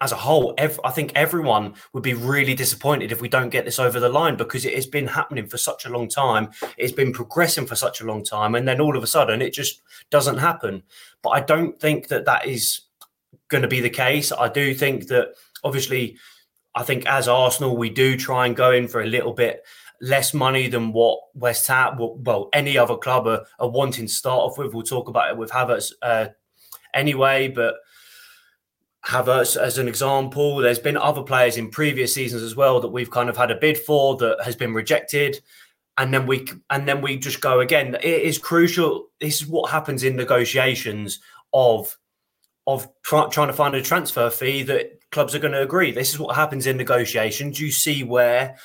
as 0.00 0.12
a 0.12 0.16
whole, 0.16 0.54
ev- 0.58 0.80
I 0.84 0.90
think 0.90 1.12
everyone 1.14 1.74
would 1.92 2.04
be 2.04 2.14
really 2.14 2.54
disappointed 2.54 3.10
if 3.10 3.20
we 3.20 3.28
don't 3.28 3.50
get 3.50 3.64
this 3.64 3.80
over 3.80 3.98
the 3.98 4.08
line 4.08 4.36
because 4.36 4.64
it 4.64 4.74
has 4.74 4.86
been 4.86 5.08
happening 5.08 5.48
for 5.48 5.58
such 5.58 5.86
a 5.86 5.90
long 5.90 6.08
time. 6.08 6.50
It's 6.76 6.92
been 6.92 7.12
progressing 7.12 7.66
for 7.66 7.74
such 7.74 8.00
a 8.00 8.04
long 8.04 8.22
time, 8.22 8.54
and 8.54 8.68
then 8.68 8.80
all 8.80 8.96
of 8.96 9.02
a 9.02 9.08
sudden, 9.08 9.42
it 9.42 9.52
just 9.52 9.82
doesn't 10.10 10.38
happen. 10.38 10.82
But 11.22 11.30
I 11.30 11.40
don't 11.40 11.80
think 11.80 12.08
that 12.08 12.26
that 12.26 12.46
is 12.46 12.82
going 13.48 13.62
to 13.62 13.68
be 13.68 13.80
the 13.80 13.90
case. 13.90 14.30
I 14.30 14.48
do 14.48 14.74
think 14.74 15.08
that 15.08 15.34
obviously, 15.64 16.16
I 16.74 16.82
think 16.82 17.06
as 17.06 17.26
Arsenal, 17.26 17.76
we 17.76 17.90
do 17.90 18.16
try 18.16 18.46
and 18.46 18.54
go 18.54 18.70
in 18.70 18.86
for 18.86 19.00
a 19.00 19.06
little 19.06 19.32
bit 19.32 19.64
less 20.00 20.32
money 20.32 20.68
than 20.68 20.92
what 20.92 21.18
West 21.34 21.66
Ham, 21.66 21.96
well, 21.98 22.48
any 22.52 22.78
other 22.78 22.96
club 22.96 23.26
are, 23.26 23.44
are 23.58 23.68
wanting 23.68 24.06
to 24.06 24.12
start 24.12 24.40
off 24.40 24.58
with. 24.58 24.72
We'll 24.72 24.82
talk 24.82 25.08
about 25.08 25.30
it 25.30 25.36
with 25.36 25.50
Havertz 25.50 25.92
uh, 26.02 26.28
anyway, 26.94 27.48
but 27.48 27.74
Havertz 29.06 29.56
as 29.56 29.78
an 29.78 29.88
example. 29.88 30.56
There's 30.56 30.78
been 30.78 30.96
other 30.96 31.22
players 31.22 31.56
in 31.56 31.70
previous 31.70 32.14
seasons 32.14 32.42
as 32.42 32.54
well 32.54 32.80
that 32.80 32.88
we've 32.88 33.10
kind 33.10 33.28
of 33.28 33.36
had 33.36 33.50
a 33.50 33.56
bid 33.56 33.78
for 33.78 34.16
that 34.18 34.38
has 34.44 34.56
been 34.56 34.74
rejected. 34.74 35.40
And 35.96 36.14
then 36.14 36.26
we 36.26 36.46
and 36.70 36.86
then 36.86 37.00
we 37.00 37.18
just 37.18 37.40
go 37.40 37.58
again. 37.58 37.96
It 37.96 38.04
is 38.04 38.38
crucial. 38.38 39.08
This 39.20 39.40
is 39.40 39.48
what 39.48 39.70
happens 39.70 40.04
in 40.04 40.14
negotiations 40.14 41.18
of 41.52 41.96
of 42.68 42.86
try, 43.02 43.26
trying 43.28 43.48
to 43.48 43.54
find 43.54 43.74
a 43.74 43.82
transfer 43.82 44.30
fee 44.30 44.62
that 44.64 45.00
clubs 45.10 45.34
are 45.34 45.40
going 45.40 45.54
to 45.54 45.62
agree. 45.62 45.90
This 45.90 46.10
is 46.10 46.20
what 46.20 46.36
happens 46.36 46.68
in 46.68 46.76
negotiations. 46.76 47.58
You 47.58 47.72
see 47.72 48.04
where 48.04 48.56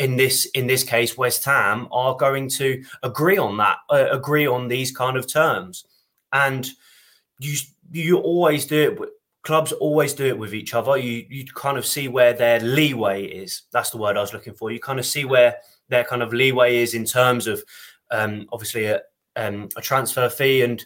in 0.00 0.16
this 0.16 0.46
in 0.46 0.66
this 0.66 0.82
case 0.82 1.16
West 1.16 1.44
Ham 1.44 1.86
are 1.92 2.16
going 2.16 2.48
to 2.48 2.82
agree 3.02 3.36
on 3.36 3.58
that, 3.58 3.76
uh, 3.90 4.06
agree 4.10 4.46
on 4.46 4.66
these 4.66 4.90
kind 4.90 5.16
of 5.16 5.30
terms, 5.30 5.84
and 6.32 6.68
you 7.38 7.56
you 7.92 8.18
always 8.18 8.66
do 8.66 8.90
it. 9.02 9.10
Clubs 9.42 9.72
always 9.72 10.12
do 10.12 10.26
it 10.26 10.38
with 10.38 10.54
each 10.54 10.74
other. 10.74 10.96
You 10.96 11.24
you 11.28 11.44
kind 11.54 11.78
of 11.78 11.86
see 11.86 12.08
where 12.08 12.32
their 12.32 12.60
leeway 12.60 13.24
is. 13.24 13.62
That's 13.72 13.90
the 13.90 13.98
word 13.98 14.16
I 14.16 14.20
was 14.20 14.32
looking 14.32 14.54
for. 14.54 14.70
You 14.70 14.80
kind 14.80 14.98
of 14.98 15.06
see 15.06 15.24
where 15.24 15.56
their 15.88 16.04
kind 16.04 16.22
of 16.22 16.32
leeway 16.32 16.78
is 16.78 16.94
in 16.94 17.04
terms 17.04 17.46
of 17.46 17.62
um, 18.10 18.46
obviously 18.52 18.86
a 18.86 19.02
um, 19.36 19.68
a 19.76 19.82
transfer 19.82 20.28
fee 20.30 20.62
and 20.62 20.84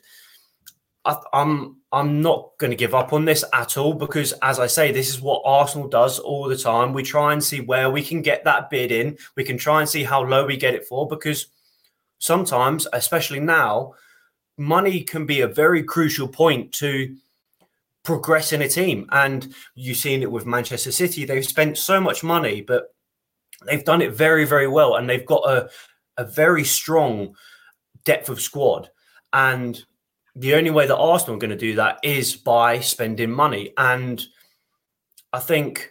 I'm 1.05 1.77
I'm 1.93 2.23
not 2.23 2.51
going 2.59 2.71
to 2.71 2.77
give 2.77 2.95
up 2.95 3.13
on 3.13 3.25
this 3.25 3.45
at 3.53 3.77
all 3.77 3.95
because, 3.95 4.33
as 4.43 4.59
I 4.59 4.67
say, 4.67 4.91
this 4.91 5.09
is 5.09 5.21
what 5.21 5.43
Arsenal 5.45 5.87
does 5.87 6.19
all 6.19 6.49
the 6.49 6.57
time. 6.57 6.93
We 6.93 7.03
try 7.03 7.33
and 7.33 7.45
see 7.45 7.61
where 7.61 7.91
we 7.91 8.03
can 8.03 8.23
get 8.23 8.45
that 8.45 8.71
bid 8.71 8.91
in. 8.91 9.19
We 9.37 9.45
can 9.45 9.59
try 9.59 9.81
and 9.81 9.89
see 9.89 10.03
how 10.03 10.25
low 10.25 10.47
we 10.47 10.57
get 10.57 10.75
it 10.75 10.87
for 10.87 11.07
because 11.07 11.47
sometimes, 12.19 12.87
especially 12.93 13.41
now, 13.41 13.95
money 14.57 15.03
can 15.03 15.27
be 15.27 15.43
a 15.43 15.49
very 15.49 15.83
crucial 15.83 16.27
point 16.27 16.73
to 16.73 17.15
progressing 18.03 18.63
a 18.63 18.69
team. 18.69 19.07
And 19.13 19.55
you've 19.75 19.99
seen 19.99 20.23
it 20.23 20.31
with 20.31 20.47
Manchester 20.47 20.93
City. 20.93 21.25
They've 21.25 21.45
spent 21.45 21.77
so 21.77 22.01
much 22.01 22.25
money, 22.25 22.61
but 22.61 22.95
they've 23.67 23.85
done 23.85 24.03
it 24.03 24.13
very, 24.15 24.47
very 24.47 24.69
well. 24.69 24.97
And 24.97 25.09
they've 25.09 25.27
got 25.27 25.49
a, 25.49 25.69
a 26.17 26.25
very 26.25 26.65
strong 26.65 27.35
depth 28.05 28.29
of 28.31 28.41
squad. 28.41 28.91
And 29.33 29.83
the 30.37 30.55
only 30.55 30.71
way 30.71 30.87
that 30.87 30.97
Arsenal 30.97 31.37
are 31.37 31.41
going 31.41 31.51
to 31.51 31.57
do 31.57 31.77
that 31.77 32.01
is 32.03 32.35
by 32.37 32.81
spending 32.81 33.31
money. 33.31 33.73
And 33.77 34.23
I 35.33 35.39
think, 35.39 35.91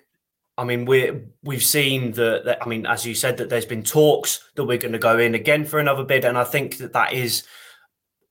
I 0.58 0.64
mean, 0.66 0.86
we 0.86 1.12
we've 1.44 1.64
seen 1.64 2.12
that, 2.14 2.46
that. 2.46 2.62
I 2.62 2.68
mean, 2.68 2.86
as 2.86 3.06
you 3.06 3.16
said, 3.16 3.38
that 3.38 3.50
there's 3.50 3.66
been 3.66 3.84
talks 3.84 4.42
that 4.56 4.66
we're 4.66 4.78
going 4.78 4.94
to 4.94 5.00
go 5.00 5.18
in 5.18 5.36
again 5.36 5.66
for 5.66 5.80
another 5.80 6.04
bid, 6.04 6.26
and 6.26 6.38
I 6.38 6.44
think 6.44 6.78
that 6.78 6.94
that 6.94 7.14
is. 7.14 7.44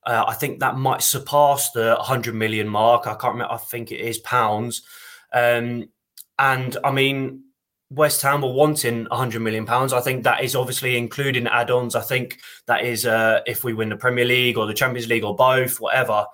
Uh, 0.05 0.25
I 0.27 0.33
think 0.33 0.59
that 0.59 0.75
might 0.75 1.01
surpass 1.01 1.71
the 1.71 1.95
100 1.95 2.35
million 2.35 2.67
mark. 2.67 3.07
I 3.07 3.15
can't 3.15 3.35
remember. 3.35 3.53
I 3.53 3.57
think 3.57 3.89
it 3.89 4.01
is 4.01 4.17
pounds. 4.17 4.81
Um, 5.31 5.89
and 6.37 6.75
I 6.83 6.91
mean, 6.91 7.42
West 7.95 8.21
Ham 8.23 8.41
were 8.41 8.51
wanting 8.51 9.05
100 9.05 9.39
million 9.41 9.65
pounds. 9.65 9.93
I 9.93 10.01
think 10.01 10.23
that 10.23 10.43
is 10.43 10.55
obviously 10.55 10.97
including 10.97 11.47
add-ons. 11.47 11.95
I 11.95 12.01
think 12.01 12.39
that 12.65 12.83
is 12.83 13.05
uh, 13.05 13.41
if 13.45 13.63
we 13.63 13.73
win 13.73 13.89
the 13.89 13.95
Premier 13.95 14.25
League 14.25 14.57
or 14.57 14.65
the 14.65 14.73
Champions 14.73 15.07
League 15.07 15.23
or 15.23 15.35
both, 15.35 15.79
whatever. 15.79 16.25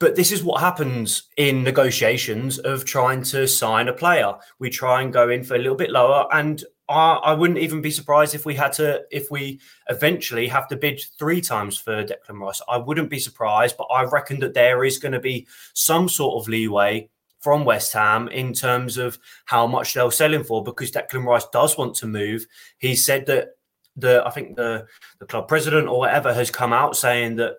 But 0.00 0.14
this 0.14 0.30
is 0.30 0.44
what 0.44 0.60
happens 0.60 1.24
in 1.36 1.64
negotiations 1.64 2.58
of 2.58 2.84
trying 2.84 3.22
to 3.24 3.48
sign 3.48 3.88
a 3.88 3.92
player. 3.92 4.32
We 4.58 4.70
try 4.70 5.02
and 5.02 5.12
go 5.12 5.28
in 5.28 5.42
for 5.42 5.56
a 5.56 5.58
little 5.58 5.74
bit 5.74 5.90
lower, 5.90 6.28
and 6.32 6.62
I, 6.88 7.14
I 7.14 7.32
wouldn't 7.32 7.58
even 7.58 7.80
be 7.80 7.90
surprised 7.90 8.34
if 8.34 8.46
we 8.46 8.54
had 8.54 8.72
to, 8.74 9.02
if 9.10 9.30
we 9.30 9.60
eventually 9.88 10.46
have 10.48 10.68
to 10.68 10.76
bid 10.76 11.02
three 11.18 11.40
times 11.40 11.78
for 11.78 12.04
Declan 12.04 12.40
Rice. 12.40 12.62
I 12.68 12.76
wouldn't 12.76 13.10
be 13.10 13.18
surprised, 13.18 13.76
but 13.76 13.88
I 13.90 14.04
reckon 14.04 14.38
that 14.40 14.54
there 14.54 14.84
is 14.84 14.98
going 14.98 15.12
to 15.12 15.20
be 15.20 15.48
some 15.74 16.08
sort 16.08 16.40
of 16.40 16.48
leeway 16.48 17.08
from 17.40 17.64
West 17.64 17.92
Ham 17.92 18.28
in 18.28 18.52
terms 18.52 18.96
of 18.96 19.18
how 19.44 19.66
much 19.66 19.94
they'll 19.94 20.10
sell 20.10 20.32
him 20.32 20.44
for 20.44 20.62
because 20.62 20.90
Declan 20.90 21.24
Rice 21.24 21.46
does 21.52 21.78
want 21.78 21.94
to 21.96 22.06
move. 22.06 22.46
He 22.78 22.94
said 22.94 23.26
that 23.26 23.50
the 23.96 24.22
I 24.24 24.30
think 24.30 24.56
the 24.56 24.86
the 25.18 25.26
club 25.26 25.48
president 25.48 25.88
or 25.88 25.98
whatever 25.98 26.32
has 26.32 26.50
come 26.50 26.72
out 26.72 26.96
saying 26.96 27.36
that 27.36 27.56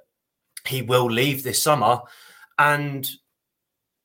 he 0.65 0.81
will 0.81 1.05
leave 1.09 1.43
this 1.43 1.61
summer, 1.61 1.99
and 2.57 3.09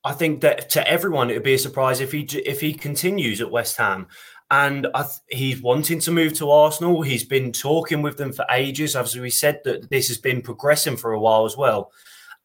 I 0.04 0.12
think 0.12 0.40
that 0.43 0.71
to 0.71 0.88
everyone 0.88 1.31
it 1.31 1.35
would 1.35 1.43
be 1.43 1.54
a 1.54 1.59
surprise 1.59 2.00
if 2.00 2.12
he 2.12 2.23
if 2.23 2.61
he 2.61 2.75
continues 2.75 3.40
at 3.40 3.50
West 3.50 3.76
Ham. 3.76 4.07
And 4.50 4.87
th- 4.95 5.07
he's 5.28 5.62
wanting 5.62 5.99
to 6.00 6.12
move 6.12 6.35
to 6.35 6.50
Arsenal. 6.50 7.00
He's 7.00 7.25
been 7.25 7.50
talking 7.50 8.02
with 8.02 8.19
them 8.19 8.31
for 8.31 8.45
ages. 8.50 8.95
As 8.95 9.16
we 9.16 9.31
said, 9.31 9.61
that 9.64 9.88
this 9.88 10.07
has 10.09 10.19
been 10.19 10.43
progressing 10.43 10.99
for 10.99 11.12
a 11.12 11.19
while 11.19 11.47
as 11.47 11.57
well. 11.57 11.90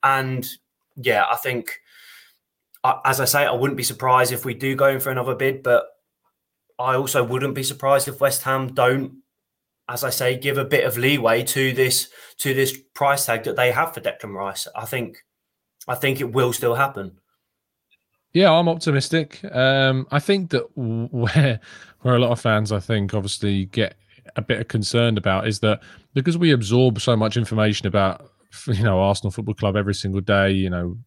And 0.01 0.50
yeah, 0.95 1.25
I 1.29 1.36
think 1.36 1.81
as 2.83 3.19
I 3.19 3.25
say, 3.25 3.45
I 3.45 3.51
wouldn't 3.51 3.77
be 3.77 3.83
surprised 3.83 4.31
if 4.31 4.45
we 4.45 4.53
do 4.53 4.75
go 4.75 4.88
in 4.88 5.00
for 5.00 5.12
another 5.12 5.36
bid, 5.36 5.63
but 5.63 5.86
I 6.77 6.95
also 6.95 7.24
wouldn't 7.24 7.55
be 7.55 7.63
surprised 7.63 8.07
if 8.07 8.21
West 8.21 8.43
Ham 8.43 8.74
don't, 8.74 9.21
as 9.89 10.03
I 10.03 10.09
say, 10.09 10.38
give 10.38 10.57
a 10.57 10.65
bit 10.65 10.86
of 10.86 10.98
leeway 10.98 11.43
to 11.43 11.74
this 11.74 12.09
to 12.38 12.53
this 12.53 12.77
price 12.93 13.25
tag 13.25 13.43
that 13.43 13.57
they 13.57 13.71
have 13.71 13.93
for 13.93 14.00
Declan 14.00 14.33
Rice. 14.33 14.67
I 14.75 14.86
think, 14.86 15.17
I 15.88 15.95
think 15.95 16.21
it 16.21 16.31
will 16.31 16.53
still 16.53 16.75
happen. 16.75 17.17
Yeah, 18.31 18.51
I'm 18.51 18.69
optimistic. 18.69 19.43
Um, 19.51 20.07
I 20.12 20.19
think 20.19 20.51
that 20.51 20.65
where 20.75 21.59
where 22.01 22.15
a 22.15 22.19
lot 22.19 22.31
of 22.31 22.39
fans, 22.39 22.71
I 22.71 22.79
think, 22.79 23.13
obviously 23.13 23.65
get 23.65 23.95
a 24.36 24.41
bit 24.41 24.69
concerned 24.69 25.17
about 25.17 25.48
is 25.48 25.59
that 25.59 25.81
because 26.13 26.38
we 26.38 26.51
absorb 26.51 27.01
so 27.01 27.15
much 27.15 27.36
information 27.36 27.88
about 27.88 28.31
you 28.67 28.83
know 28.83 28.99
Arsenal 28.99 29.31
Football 29.31 29.55
Club 29.55 29.75
every 29.75 29.93
single 29.93 30.21
day. 30.21 30.51
You 30.51 30.69
know, 30.69 30.97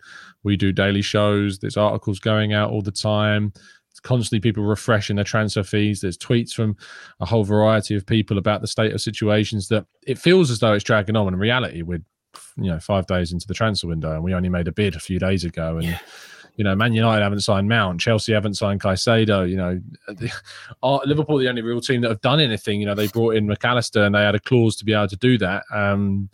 we 0.43 0.57
do 0.57 0.73
daily 0.73 1.03
shows. 1.03 1.59
There's 1.59 1.77
articles 1.77 2.19
going 2.19 2.53
out 2.53 2.71
all 2.71 2.83
the 2.83 2.93
time. 2.93 3.53
It's 3.91 4.01
constantly 4.01 4.41
people 4.41 4.65
refreshing 4.65 5.17
their 5.17 5.25
transfer 5.25 5.63
fees. 5.63 6.01
There's 6.01 6.17
tweets 6.17 6.53
from 6.53 6.77
a 7.21 7.27
whole 7.27 7.45
variety 7.45 7.95
of 7.95 8.07
people 8.07 8.39
about 8.39 8.61
the 8.61 8.67
state 8.67 8.93
of 8.93 9.01
situations 9.01 9.69
that 9.69 9.87
it 10.07 10.19
feels 10.19 10.51
as 10.51 10.61
though 10.61 10.73
it's 10.73 10.85
dragging 10.85 11.17
on. 11.17 11.33
In 11.33 11.39
reality, 11.39 11.83
we're 11.83 12.03
you 12.57 12.71
know 12.71 12.81
five 12.81 13.07
days 13.07 13.33
into 13.33 13.47
the 13.47 13.55
transfer 13.55 13.89
window 13.89 14.13
and 14.13 14.23
we 14.23 14.35
only 14.35 14.49
made 14.49 14.69
a 14.69 14.73
bid 14.73 14.95
a 14.95 15.01
few 15.01 15.19
days 15.19 15.45
ago 15.45 15.77
and. 15.77 15.85
Yeah 15.85 15.99
you 16.57 16.65
know, 16.65 16.77
Man 16.77 16.93
United 16.93 17.23
haven't 17.23 17.41
signed 17.41 17.69
Mount, 17.69 18.01
Chelsea 18.01 18.33
haven't 18.33 18.55
signed 18.55 18.81
Caicedo. 18.81 19.49
You 19.49 19.57
know, 19.57 19.81
Liverpool 21.07 21.39
the 21.39 21.49
only 21.49 21.63
real 21.63 21.81
team 21.81 22.03
that 22.03 22.11
have 22.11 22.21
done 22.21 22.41
anything. 22.41 22.81
You 22.81 22.87
know, 22.87 22.95
they 22.95 23.09
brought 23.09 23.37
in 23.37 23.47
Mac 23.47 23.65
Allister 23.65 24.05
and 24.05 24.15
they 24.15 24.23
had 24.23 24.35
a 24.35 24.41
clause 24.41 24.77
to 24.77 24.85
be 24.85 24.93
able 24.93 25.09
to 25.09 25.17
do 25.17 25.39
that. 25.39 25.65
Um, 25.73 26.29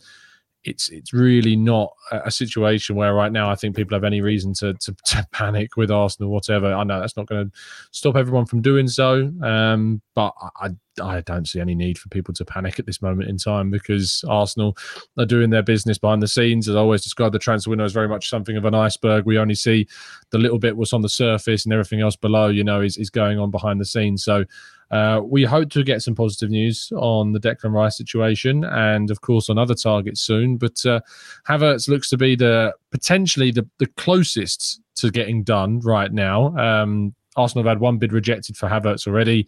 it's 0.63 0.89
it's 0.89 1.13
really 1.13 1.55
not 1.55 1.93
a 2.11 2.31
situation 2.31 2.95
where 2.95 3.13
right 3.13 3.31
now 3.31 3.49
I 3.49 3.55
think 3.55 3.75
people 3.75 3.95
have 3.95 4.03
any 4.03 4.21
reason 4.21 4.53
to 4.55 4.73
to, 4.73 4.95
to 5.07 5.27
panic 5.31 5.77
with 5.77 5.91
Arsenal, 5.91 6.31
whatever. 6.31 6.73
I 6.73 6.83
know 6.83 6.99
that's 6.99 7.17
not 7.17 7.27
going 7.27 7.49
to 7.49 7.57
stop 7.91 8.15
everyone 8.15 8.45
from 8.45 8.61
doing 8.61 8.87
so, 8.87 9.31
um, 9.41 10.01
but 10.15 10.33
I 10.57 10.69
I 10.99 11.21
don't 11.21 11.47
see 11.47 11.59
any 11.59 11.75
need 11.75 11.97
for 11.97 12.09
people 12.09 12.33
to 12.35 12.45
panic 12.45 12.79
at 12.79 12.85
this 12.85 13.01
moment 13.01 13.29
in 13.29 13.37
time 13.37 13.71
because 13.71 14.23
Arsenal 14.27 14.77
are 15.17 15.25
doing 15.25 15.49
their 15.49 15.63
business 15.63 15.97
behind 15.97 16.21
the 16.21 16.27
scenes. 16.27 16.67
As 16.67 16.75
I 16.75 16.79
always 16.79 17.03
describe, 17.03 17.31
the 17.31 17.39
transfer 17.39 17.69
window 17.69 17.85
as 17.85 17.93
very 17.93 18.07
much 18.07 18.29
something 18.29 18.57
of 18.57 18.65
an 18.65 18.75
iceberg. 18.75 19.25
We 19.25 19.37
only 19.37 19.55
see 19.55 19.87
the 20.31 20.37
little 20.37 20.59
bit 20.59 20.77
what's 20.77 20.93
on 20.93 21.01
the 21.01 21.09
surface, 21.09 21.65
and 21.65 21.73
everything 21.73 22.01
else 22.01 22.15
below, 22.15 22.47
you 22.47 22.63
know, 22.63 22.81
is 22.81 22.97
is 22.97 23.09
going 23.09 23.39
on 23.39 23.51
behind 23.51 23.79
the 23.79 23.85
scenes. 23.85 24.23
So 24.23 24.45
uh, 24.91 25.21
we 25.23 25.43
hope 25.43 25.69
to 25.69 25.83
get 25.83 26.01
some 26.01 26.15
positive 26.15 26.49
news 26.49 26.91
on 26.95 27.31
the 27.31 27.39
Declan 27.39 27.73
Rice 27.73 27.97
situation 27.97 28.63
and, 28.63 29.11
of 29.11 29.21
course, 29.21 29.49
on 29.49 29.57
other 29.57 29.75
targets 29.75 30.21
soon. 30.21 30.57
But 30.57 30.83
uh, 30.85 31.01
Havertz 31.47 31.87
looks 31.87 32.09
to 32.09 32.17
be 32.17 32.35
the 32.35 32.73
potentially 32.91 33.51
the, 33.51 33.67
the 33.77 33.85
closest 33.85 34.81
to 34.95 35.11
getting 35.11 35.43
done 35.43 35.79
right 35.81 36.11
now. 36.11 36.57
Um, 36.57 37.13
Arsenal 37.35 37.63
have 37.63 37.69
had 37.69 37.79
one 37.79 37.97
bid 37.97 38.13
rejected 38.13 38.57
for 38.57 38.67
Havertz 38.67 39.07
already. 39.07 39.47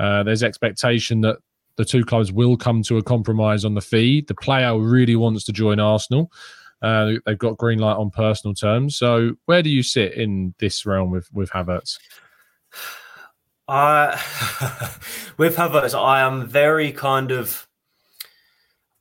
Uh, 0.00 0.22
there's 0.22 0.42
expectation 0.42 1.20
that 1.20 1.36
the 1.76 1.84
two 1.84 2.06
clubs 2.06 2.32
will 2.32 2.56
come 2.56 2.82
to 2.82 2.96
a 2.96 3.02
compromise 3.02 3.66
on 3.66 3.74
the 3.74 3.82
fee. 3.82 4.22
The 4.22 4.34
player 4.34 4.78
really 4.78 5.14
wants 5.14 5.44
to 5.44 5.52
join 5.52 5.78
Arsenal. 5.78 6.32
Uh, 6.80 7.12
they've 7.26 7.36
got 7.36 7.58
green 7.58 7.78
light 7.78 7.98
on 7.98 8.10
personal 8.10 8.54
terms. 8.54 8.96
So, 8.96 9.32
where 9.44 9.62
do 9.62 9.68
you 9.68 9.82
sit 9.82 10.14
in 10.14 10.54
this 10.58 10.86
realm 10.86 11.10
with 11.10 11.30
with 11.34 11.50
Havertz? 11.50 11.98
I 13.68 14.12
with 15.36 15.56
Havertz, 15.56 15.94
I 15.94 16.20
am 16.20 16.46
very 16.46 16.92
kind 16.92 17.30
of. 17.30 17.68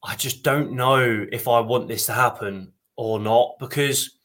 I 0.04 0.16
just 0.18 0.44
don't 0.44 0.74
know 0.74 1.26
if 1.32 1.48
I 1.48 1.62
want 1.62 1.88
this 1.88 2.08
to 2.08 2.14
happen 2.14 2.74
or 2.98 3.22
not 3.22 3.56
because. 3.60 4.18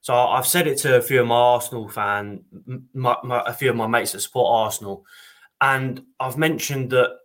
So 0.00 0.14
I've 0.14 0.46
said 0.46 0.66
it 0.66 0.78
to 0.78 0.96
a 0.96 1.02
few 1.02 1.20
of 1.20 1.26
my 1.26 1.34
Arsenal 1.34 1.86
fan, 1.86 2.42
my, 2.94 3.16
my, 3.24 3.42
a 3.44 3.52
few 3.52 3.68
of 3.68 3.76
my 3.76 3.86
mates 3.86 4.12
that 4.12 4.20
support 4.20 4.46
Arsenal, 4.48 5.04
and 5.60 6.02
I've 6.20 6.38
mentioned 6.38 6.90
that. 6.90 7.16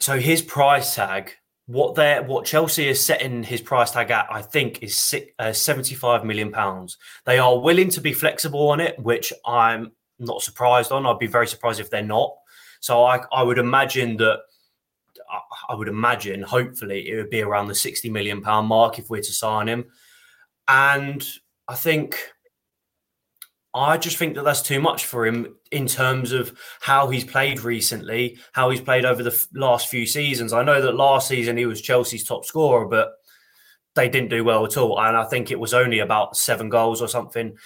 So 0.00 0.18
his 0.18 0.42
price 0.42 0.96
tag, 0.96 1.32
what 1.66 1.94
they 1.94 2.20
what 2.26 2.44
Chelsea 2.44 2.88
is 2.88 3.04
setting 3.04 3.44
his 3.44 3.60
price 3.60 3.92
tag 3.92 4.10
at, 4.10 4.26
I 4.30 4.42
think, 4.42 4.82
is 4.82 4.96
six, 4.96 5.30
uh, 5.38 5.52
seventy 5.52 5.94
five 5.94 6.24
million 6.24 6.50
pounds. 6.50 6.98
They 7.24 7.38
are 7.38 7.58
willing 7.58 7.90
to 7.90 8.00
be 8.00 8.12
flexible 8.12 8.70
on 8.70 8.80
it, 8.80 8.98
which 8.98 9.32
I'm 9.46 9.92
not 10.18 10.42
surprised 10.42 10.92
on. 10.92 11.06
I'd 11.06 11.18
be 11.18 11.26
very 11.26 11.46
surprised 11.46 11.80
if 11.80 11.90
they're 11.90 12.02
not. 12.02 12.34
So 12.80 13.04
I, 13.04 13.20
I 13.32 13.42
would 13.44 13.58
imagine 13.58 14.16
that 14.16 14.40
I 15.68 15.74
would 15.74 15.88
imagine, 15.88 16.42
hopefully, 16.42 17.08
it 17.08 17.16
would 17.16 17.30
be 17.30 17.42
around 17.42 17.68
the 17.68 17.74
60 17.74 18.10
million 18.10 18.42
pound 18.42 18.68
mark 18.68 18.98
if 18.98 19.08
we're 19.08 19.22
to 19.22 19.32
sign 19.32 19.68
him. 19.68 19.86
And 20.68 21.26
I 21.68 21.74
think 21.74 22.16
I 23.74 23.96
just 23.96 24.18
think 24.18 24.34
that 24.34 24.44
that's 24.44 24.62
too 24.62 24.80
much 24.80 25.06
for 25.06 25.26
him 25.26 25.56
in 25.70 25.86
terms 25.86 26.32
of 26.32 26.58
how 26.80 27.08
he's 27.08 27.24
played 27.24 27.60
recently, 27.60 28.38
how 28.52 28.68
he's 28.68 28.82
played 28.82 29.04
over 29.06 29.22
the 29.22 29.46
last 29.54 29.88
few 29.88 30.04
seasons. 30.06 30.52
I 30.52 30.62
know 30.62 30.82
that 30.82 30.94
last 30.94 31.28
season 31.28 31.56
he 31.56 31.64
was 31.64 31.80
Chelsea's 31.80 32.24
top 32.24 32.44
scorer, 32.44 32.86
but 32.86 33.12
they 33.94 34.08
didn't 34.08 34.30
do 34.30 34.44
well 34.44 34.64
at 34.66 34.76
all. 34.76 35.00
And 35.00 35.16
I 35.16 35.24
think 35.24 35.50
it 35.50 35.58
was 35.58 35.72
only 35.72 36.00
about 36.00 36.36
seven 36.36 36.68
goals 36.68 37.00
or 37.00 37.08
something. 37.08 37.56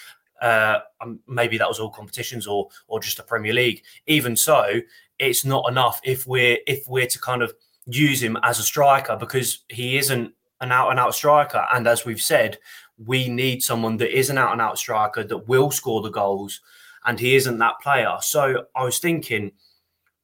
Uh, 0.40 0.78
um, 1.00 1.18
maybe 1.26 1.58
that 1.58 1.68
was 1.68 1.80
all 1.80 1.90
competitions 1.90 2.46
or 2.46 2.68
or 2.88 3.00
just 3.00 3.16
the 3.16 3.22
Premier 3.22 3.52
League. 3.54 3.82
Even 4.06 4.36
so, 4.36 4.80
it's 5.18 5.44
not 5.44 5.68
enough 5.68 6.00
if 6.04 6.26
we're 6.26 6.58
if 6.66 6.84
we're 6.88 7.06
to 7.06 7.18
kind 7.18 7.42
of 7.42 7.52
use 7.86 8.22
him 8.22 8.36
as 8.42 8.58
a 8.58 8.62
striker 8.62 9.16
because 9.16 9.64
he 9.68 9.96
isn't 9.96 10.32
an 10.60 10.72
out 10.72 10.90
and 10.90 11.00
out 11.00 11.14
striker. 11.14 11.66
And 11.72 11.86
as 11.86 12.04
we've 12.04 12.20
said, 12.20 12.58
we 13.04 13.28
need 13.28 13.62
someone 13.62 13.96
that 13.98 14.16
is 14.16 14.30
an 14.30 14.38
out 14.38 14.52
and 14.52 14.60
out 14.60 14.78
striker 14.78 15.24
that 15.24 15.48
will 15.48 15.70
score 15.70 16.02
the 16.02 16.10
goals, 16.10 16.60
and 17.04 17.18
he 17.18 17.36
isn't 17.36 17.58
that 17.58 17.80
player. 17.82 18.16
So 18.20 18.64
I 18.74 18.84
was 18.84 18.98
thinking, 18.98 19.52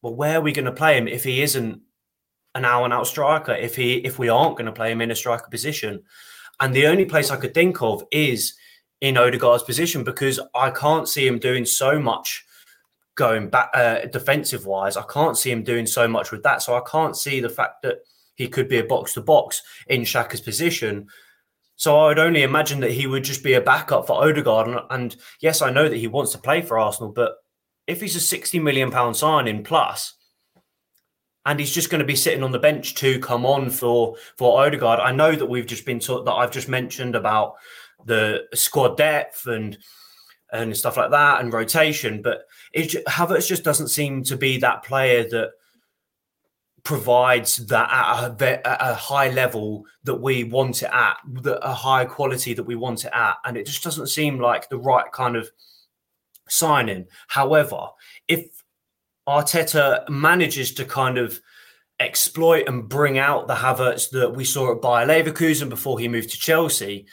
well, 0.01 0.15
where 0.15 0.39
are 0.39 0.43
we 0.43 0.53
going 0.53 0.65
to 0.65 0.73
play 0.73 0.97
him 0.97 1.07
if 1.07 1.25
he 1.25 1.43
isn't 1.43 1.81
an 2.55 2.65
out 2.65 2.85
and 2.85 2.93
out 2.93 3.07
striker? 3.07 3.53
If 3.53 3.77
he 3.77 3.95
if 3.97 4.19
we 4.19 4.29
aren't 4.29 4.57
going 4.57 4.67
to 4.67 4.73
play 4.73 4.91
him 4.91 5.01
in 5.01 5.11
a 5.11 5.17
striker 5.17 5.49
position, 5.51 6.03
and 6.61 6.75
the 6.75 6.87
only 6.87 7.05
place 7.05 7.31
I 7.31 7.37
could 7.37 7.55
think 7.55 7.83
of 7.83 8.05
is 8.11 8.55
in 9.01 9.17
Odegaard's 9.17 9.65
position 9.65 10.05
because 10.05 10.41
I 10.55 10.71
can't 10.71 11.09
see 11.09 11.27
him 11.27 11.39
doing 11.39 11.65
so 11.65 11.99
much 11.99 12.45
going 13.15 13.51
back 13.51 13.71
uh, 13.75 14.07
defensive 14.07 14.65
wise. 14.65 14.97
I 14.97 15.03
can't 15.13 15.37
see 15.37 15.51
him 15.51 15.63
doing 15.63 15.87
so 15.87 16.09
much 16.09 16.31
with 16.31 16.43
that. 16.45 16.63
So 16.63 16.75
I 16.75 16.83
can't 16.89 17.17
see 17.17 17.41
the 17.41 17.49
fact 17.49 17.83
that 17.83 17.99
he 18.37 18.49
could 18.49 18.69
be 18.69 18.79
a 18.79 18.85
box 18.85 19.15
to 19.15 19.21
box 19.21 19.63
in 19.89 20.03
Xhaka's 20.03 20.41
position. 20.41 21.09
So 21.83 21.99
I 21.99 22.07
would 22.07 22.21
only 22.21 22.45
imagine 22.45 22.79
that 22.79 22.93
he 22.93 23.09
would 23.09 23.25
just 23.25 23.43
be 23.43 23.55
a 23.55 23.61
backup 23.61 24.07
for 24.07 24.23
Odegaard. 24.23 24.69
And, 24.69 24.79
and 24.91 25.17
yes, 25.41 25.63
I 25.63 25.73
know 25.73 25.89
that 25.89 25.97
he 25.97 26.07
wants 26.07 26.31
to 26.31 26.39
play 26.39 26.63
for 26.63 26.79
Arsenal, 26.79 27.11
but 27.11 27.33
if 27.89 28.01
he's 28.01 28.15
a 28.15 28.21
60 28.21 28.61
million 28.61 28.93
pound 28.93 29.17
signing 29.17 29.65
plus, 29.65 30.15
and 31.45 31.59
he's 31.59 31.73
just 31.75 31.91
going 31.91 31.99
to 31.99 32.05
be 32.05 32.15
sitting 32.15 32.45
on 32.45 32.53
the 32.53 32.61
bench 32.61 32.95
to 32.95 33.19
come 33.19 33.45
on 33.45 33.69
for 33.69 34.15
for 34.37 34.65
Odegaard. 34.65 35.01
I 35.01 35.11
know 35.11 35.35
that 35.35 35.47
we've 35.47 35.67
just 35.67 35.85
been 35.85 35.99
taught 35.99 36.25
that 36.25 36.35
I've 36.35 36.53
just 36.53 36.69
mentioned 36.69 37.17
about 37.17 37.55
the 38.05 38.45
squad 38.55 38.97
depth 38.97 39.49
and 39.49 39.77
and 40.53 40.77
stuff 40.77 40.97
like 40.97 41.11
that 41.11 41.41
and 41.41 41.53
rotation. 41.53 42.23
But 42.23 42.45
it, 42.73 43.05
Havertz 43.07 43.49
just 43.49 43.65
doesn't 43.65 43.89
seem 43.89 44.23
to 44.23 44.37
be 44.37 44.59
that 44.59 44.85
player 44.85 45.29
that 45.31 45.51
provides 46.85 47.57
that 47.69 47.89
at 47.91 48.43
a, 48.43 48.91
a, 48.91 48.95
high 48.95 49.31
level 49.31 49.85
that 50.03 50.17
we 50.17 50.43
want 50.43 50.83
it 50.83 50.91
at, 50.93 51.17
a 51.45 51.73
high 51.73 52.05
quality 52.05 52.55
that 52.55 52.65
we 52.65 52.75
want 52.75 53.05
it 53.05 53.13
at, 53.15 53.37
and 53.45 53.57
it 53.57 53.67
just 53.67 53.85
doesn't 53.85 54.09
seem 54.09 54.41
like 54.41 54.69
the 54.69 54.79
right 54.79 55.11
kind 55.13 55.37
of 55.37 55.49
signing. 56.49 57.07
However, 57.29 57.89
if 58.27 58.47
Arteta 59.29 60.09
manages 60.09 60.75
to 60.75 60.85
kind 60.85 61.19
of 61.19 61.41
exploit 62.01 62.67
and 62.67 62.89
bring 62.89 63.17
out 63.17 63.47
the 63.47 63.55
Havertz 63.55 64.11
that 64.11 64.35
we 64.35 64.45
saw 64.45 64.73
at 64.73 64.83
Bayer 64.83 65.07
Leverkusen 65.07 65.69
before 65.69 66.01
he 66.01 66.09
moved 66.09 66.31
to 66.31 66.39
Chelsea, 66.39 67.07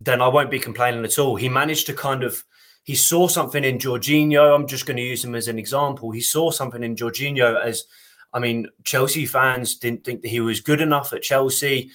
then 0.00 0.20
I 0.20 0.26
won't 0.26 0.50
be 0.50 0.58
complaining 0.58 1.04
at 1.04 1.18
all. 1.18 1.36
He 1.36 1.48
managed 1.48 1.86
to 1.86 1.94
kind 1.94 2.24
of 2.24 2.42
he 2.82 2.94
saw 2.94 3.28
something 3.28 3.62
in 3.62 3.78
Jorginho. 3.78 4.54
I'm 4.54 4.66
just 4.66 4.86
going 4.86 4.96
to 4.96 5.02
use 5.02 5.24
him 5.24 5.34
as 5.34 5.48
an 5.48 5.58
example. 5.58 6.10
He 6.10 6.22
saw 6.22 6.50
something 6.50 6.82
in 6.82 6.96
Jorginho 6.96 7.62
as 7.62 7.84
I 8.32 8.38
mean, 8.38 8.68
Chelsea 8.84 9.26
fans 9.26 9.76
didn't 9.76 10.04
think 10.04 10.22
that 10.22 10.28
he 10.28 10.40
was 10.40 10.60
good 10.60 10.80
enough 10.80 11.12
at 11.12 11.22
Chelsea. 11.22 11.90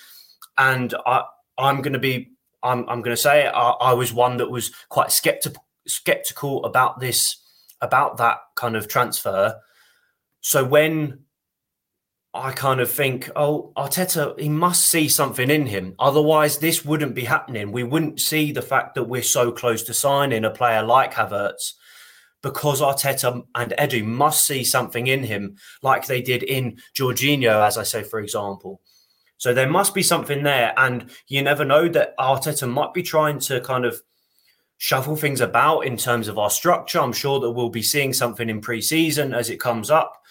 And 0.58 0.94
I 1.06 1.24
I'm 1.58 1.82
gonna 1.82 2.00
be 2.00 2.32
I'm 2.64 2.88
I'm 2.90 3.02
gonna 3.02 3.18
say 3.18 3.46
it, 3.46 3.52
I, 3.54 3.72
I 3.72 3.94
was 3.94 4.14
one 4.14 4.38
that 4.38 4.50
was 4.50 4.72
quite 4.90 5.12
skeptical 5.12 5.64
skeptical 5.88 6.66
about 6.66 7.00
this 7.00 7.38
about 7.82 8.18
that 8.18 8.38
kind 8.56 8.76
of 8.76 8.88
transfer. 8.88 9.56
So 10.42 10.64
when 10.64 11.26
I 12.34 12.52
kind 12.52 12.82
of 12.82 12.92
think, 12.92 13.30
oh, 13.38 13.72
Arteta, 13.78 14.38
he 14.38 14.50
must 14.50 14.88
see 14.88 15.08
something 15.08 15.50
in 15.50 15.68
him. 15.68 15.96
Otherwise, 16.00 16.58
this 16.58 16.84
wouldn't 16.84 17.16
be 17.16 17.24
happening. 17.24 17.72
We 17.72 17.84
wouldn't 17.84 18.20
see 18.20 18.52
the 18.52 18.62
fact 18.62 18.96
that 18.96 19.06
we're 19.06 19.24
so 19.24 19.54
close 19.54 19.84
to 19.84 19.94
signing 19.94 20.44
a 20.44 20.50
player 20.50 20.84
like 20.84 21.14
Havertz 21.14 21.74
because 22.46 22.80
Arteta 22.80 23.44
and 23.56 23.74
Edu 23.80 24.06
must 24.06 24.46
see 24.46 24.64
something 24.64 25.08
in 25.08 25.24
him, 25.24 25.58
like 25.82 26.06
they 26.06 26.22
did 26.22 26.44
in 26.44 26.78
Jorginho, 26.96 27.66
as 27.66 27.76
I 27.76 27.82
say, 27.82 28.04
for 28.04 28.20
example. 28.20 28.82
So 29.38 29.52
there 29.52 29.68
must 29.68 29.96
be 29.96 30.04
something 30.04 30.44
there. 30.44 30.72
And 30.78 31.10
you 31.28 31.42
never 31.42 31.66
know 31.66 31.90
that 31.90 32.16
Arteta 32.20 32.70
might 32.72 32.94
be 32.94 33.02
trying 33.02 33.40
to 33.40 33.62
kind 33.62 33.84
of 33.84 34.00
shuffle 34.78 35.16
things 35.16 35.42
about 35.42 35.88
in 35.88 35.98
terms 35.98 36.28
of 36.28 36.38
our 36.38 36.52
structure. 36.52 37.00
I'm 37.00 37.14
sure 37.14 37.40
that 37.40 37.50
we'll 37.50 37.70
be 37.70 37.82
seeing 37.82 38.14
something 38.14 38.48
in 38.48 38.62
pre-season 38.62 39.34
as 39.34 39.50
it 39.50 39.60
comes 39.60 39.90
up. 39.90 40.22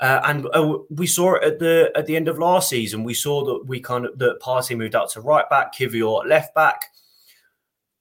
Uh, 0.00 0.20
and 0.26 0.46
uh, 0.52 0.80
we 0.90 1.06
saw 1.06 1.36
it 1.36 1.44
at 1.44 1.58
the 1.60 1.90
at 1.96 2.04
the 2.04 2.16
end 2.16 2.28
of 2.28 2.38
last 2.38 2.68
season. 2.68 3.04
We 3.04 3.14
saw 3.14 3.42
that 3.46 3.66
we 3.66 3.80
kind 3.80 4.04
of 4.04 4.18
that 4.18 4.38
Partey 4.42 4.76
moved 4.76 4.94
out 4.94 5.08
to 5.12 5.22
right 5.22 5.48
back, 5.48 5.74
Kiwior 5.74 6.26
left 6.26 6.54
back, 6.54 6.90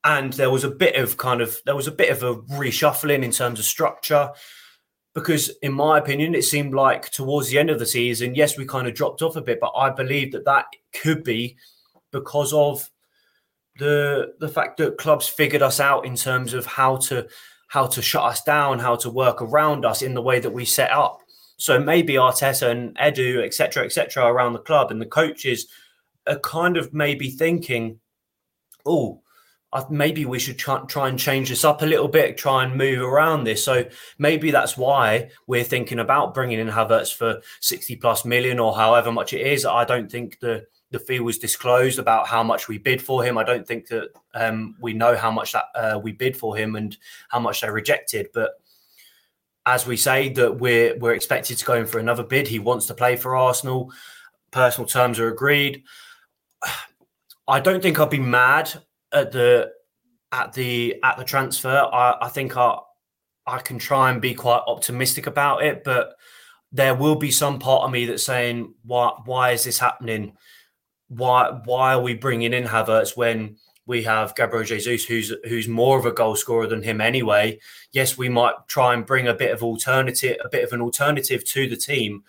and 0.03 0.33
there 0.33 0.49
was 0.49 0.63
a 0.63 0.69
bit 0.69 0.95
of 0.95 1.17
kind 1.17 1.41
of 1.41 1.59
there 1.65 1.75
was 1.75 1.87
a 1.87 1.91
bit 1.91 2.09
of 2.09 2.23
a 2.23 2.35
reshuffling 2.53 3.23
in 3.23 3.31
terms 3.31 3.59
of 3.59 3.65
structure. 3.65 4.31
Because 5.13 5.49
in 5.61 5.71
my 5.73 5.99
opinion, 5.99 6.33
it 6.33 6.43
seemed 6.43 6.73
like 6.73 7.11
towards 7.11 7.49
the 7.49 7.59
end 7.59 7.69
of 7.69 7.77
the 7.77 7.85
season, 7.85 8.33
yes, 8.33 8.57
we 8.57 8.65
kind 8.65 8.87
of 8.87 8.95
dropped 8.95 9.21
off 9.21 9.35
a 9.35 9.41
bit, 9.41 9.59
but 9.59 9.71
I 9.77 9.91
believe 9.91 10.31
that 10.31 10.45
that 10.45 10.65
could 10.99 11.23
be 11.23 11.55
because 12.11 12.51
of 12.51 12.89
the 13.77 14.33
the 14.39 14.49
fact 14.49 14.77
that 14.77 14.97
clubs 14.97 15.27
figured 15.27 15.61
us 15.61 15.79
out 15.79 16.05
in 16.05 16.15
terms 16.15 16.53
of 16.53 16.65
how 16.65 16.97
to 16.97 17.27
how 17.67 17.87
to 17.87 18.01
shut 18.01 18.23
us 18.23 18.43
down, 18.43 18.79
how 18.79 18.95
to 18.95 19.09
work 19.09 19.41
around 19.41 19.85
us 19.85 20.01
in 20.01 20.13
the 20.13 20.21
way 20.21 20.39
that 20.39 20.51
we 20.51 20.65
set 20.65 20.91
up. 20.91 21.21
So 21.57 21.79
maybe 21.79 22.13
Arteta 22.13 22.69
and 22.69 22.95
Edu, 22.97 23.43
etc., 23.43 23.85
etc., 23.85 24.25
around 24.25 24.53
the 24.53 24.59
club 24.59 24.91
and 24.91 25.01
the 25.01 25.07
coaches 25.07 25.67
are 26.27 26.39
kind 26.39 26.77
of 26.77 26.93
maybe 26.93 27.31
thinking, 27.31 27.99
oh, 28.85 29.22
maybe 29.89 30.25
we 30.25 30.39
should 30.39 30.57
try, 30.57 30.79
try 30.87 31.09
and 31.09 31.17
change 31.17 31.49
this 31.49 31.63
up 31.63 31.81
a 31.81 31.85
little 31.85 32.07
bit, 32.07 32.37
try 32.37 32.63
and 32.63 32.75
move 32.75 33.01
around 33.01 33.43
this. 33.43 33.63
So 33.63 33.85
maybe 34.17 34.51
that's 34.51 34.77
why 34.77 35.29
we're 35.47 35.63
thinking 35.63 35.99
about 35.99 36.33
bringing 36.33 36.59
in 36.59 36.67
Havertz 36.67 37.13
for 37.13 37.41
60 37.61 37.95
plus 37.97 38.25
million 38.25 38.59
or 38.59 38.75
however 38.75 39.11
much 39.11 39.33
it 39.33 39.41
is. 39.41 39.65
I 39.65 39.85
don't 39.85 40.11
think 40.11 40.39
the 40.39 40.65
the 40.91 40.99
fee 40.99 41.19
was 41.19 41.39
disclosed 41.39 41.97
about 41.97 42.27
how 42.27 42.43
much 42.43 42.67
we 42.67 42.77
bid 42.77 43.01
for 43.01 43.23
him. 43.23 43.35
I 43.35 43.43
don't 43.43 43.67
think 43.67 43.87
that 43.87 44.09
um, 44.35 44.75
we 44.79 44.93
know 44.93 45.17
how 45.17 45.31
much 45.31 45.51
that 45.53 45.65
uh, 45.73 45.99
we 45.99 46.11
bid 46.11 46.37
for 46.37 46.55
him 46.55 46.75
and 46.75 46.95
how 47.29 47.39
much 47.39 47.61
they 47.61 47.69
rejected. 47.71 48.27
But 48.31 48.51
as 49.65 49.87
we 49.87 49.97
say, 49.97 50.29
that 50.29 50.59
we're 50.59 50.95
we're 50.99 51.15
expected 51.15 51.57
to 51.57 51.65
go 51.65 51.73
in 51.73 51.87
for 51.87 51.97
another 51.97 52.23
bid. 52.23 52.47
He 52.47 52.59
wants 52.59 52.85
to 52.87 52.93
play 52.93 53.15
for 53.15 53.35
Arsenal. 53.35 53.91
Personal 54.51 54.87
terms 54.87 55.19
are 55.19 55.29
agreed. 55.29 55.83
I 57.47 57.59
don't 57.59 57.81
think 57.81 57.99
I'd 57.99 58.11
be 58.11 58.19
mad 58.19 58.71
at 59.13 59.31
the 59.31 59.71
at 60.31 60.53
the 60.53 60.95
at 61.03 61.17
the 61.17 61.23
transfer. 61.23 61.89
I, 61.91 62.17
I 62.21 62.29
think 62.29 62.57
I 62.57 62.77
I 63.45 63.59
can 63.59 63.77
try 63.79 64.09
and 64.09 64.21
be 64.21 64.33
quite 64.33 64.61
optimistic 64.67 65.27
about 65.27 65.63
it, 65.63 65.83
but 65.83 66.15
there 66.71 66.95
will 66.95 67.15
be 67.15 67.31
some 67.31 67.59
part 67.59 67.83
of 67.83 67.91
me 67.91 68.05
that's 68.05 68.23
saying, 68.23 68.73
why 68.83 69.13
why 69.25 69.51
is 69.51 69.63
this 69.63 69.79
happening? 69.79 70.35
Why 71.07 71.59
why 71.65 71.93
are 71.93 72.01
we 72.01 72.15
bringing 72.15 72.53
in 72.53 72.63
Havertz 72.63 73.15
when 73.15 73.57
we 73.85 74.03
have 74.03 74.35
Gabriel 74.35 74.63
Jesus, 74.63 75.03
who's 75.03 75.33
who's 75.47 75.67
more 75.67 75.99
of 75.99 76.05
a 76.05 76.11
goal 76.11 76.35
scorer 76.35 76.67
than 76.67 76.83
him 76.83 77.01
anyway. 77.01 77.59
Yes, 77.91 78.17
we 78.17 78.29
might 78.29 78.55
try 78.67 78.93
and 78.93 79.05
bring 79.05 79.27
a 79.27 79.33
bit 79.33 79.51
of 79.51 79.61
alternative, 79.61 80.37
a 80.43 80.49
bit 80.49 80.63
of 80.63 80.71
an 80.71 80.81
alternative 80.81 81.43
to 81.45 81.67
the 81.67 81.75
team. 81.75 82.23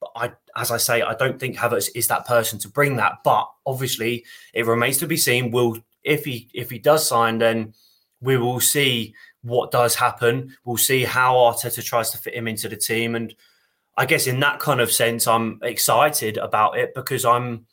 But 0.00 0.10
I, 0.14 0.32
as 0.54 0.70
I 0.70 0.76
say, 0.76 1.02
I 1.02 1.14
don't 1.14 1.40
think 1.40 1.56
Havertz 1.56 1.88
is 1.94 2.06
that 2.08 2.26
person 2.26 2.58
to 2.60 2.68
bring 2.68 2.96
that. 2.96 3.18
But 3.24 3.48
obviously, 3.64 4.24
it 4.54 4.66
remains 4.66 4.98
to 4.98 5.06
be 5.06 5.16
seen. 5.16 5.50
Will 5.50 5.78
if 6.06 6.24
he 6.24 6.48
if 6.54 6.70
he 6.70 6.78
does 6.78 7.06
sign, 7.06 7.38
then 7.38 7.74
we 8.20 8.38
will 8.38 8.60
see 8.60 9.14
what 9.42 9.70
does 9.70 9.94
happen. 9.94 10.56
We'll 10.64 10.78
see 10.78 11.04
how 11.04 11.34
Arteta 11.34 11.84
tries 11.84 12.10
to 12.10 12.18
fit 12.18 12.34
him 12.34 12.48
into 12.48 12.68
the 12.68 12.76
team. 12.76 13.14
And 13.14 13.34
I 13.96 14.06
guess 14.06 14.26
in 14.26 14.40
that 14.40 14.60
kind 14.60 14.80
of 14.80 14.90
sense, 14.90 15.26
I'm 15.26 15.58
excited 15.62 16.38
about 16.38 16.78
it 16.78 16.94
because 16.94 17.24
I'm 17.24 17.66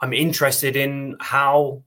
I'm 0.00 0.14
interested 0.14 0.76
in 0.76 1.16
how 1.20 1.82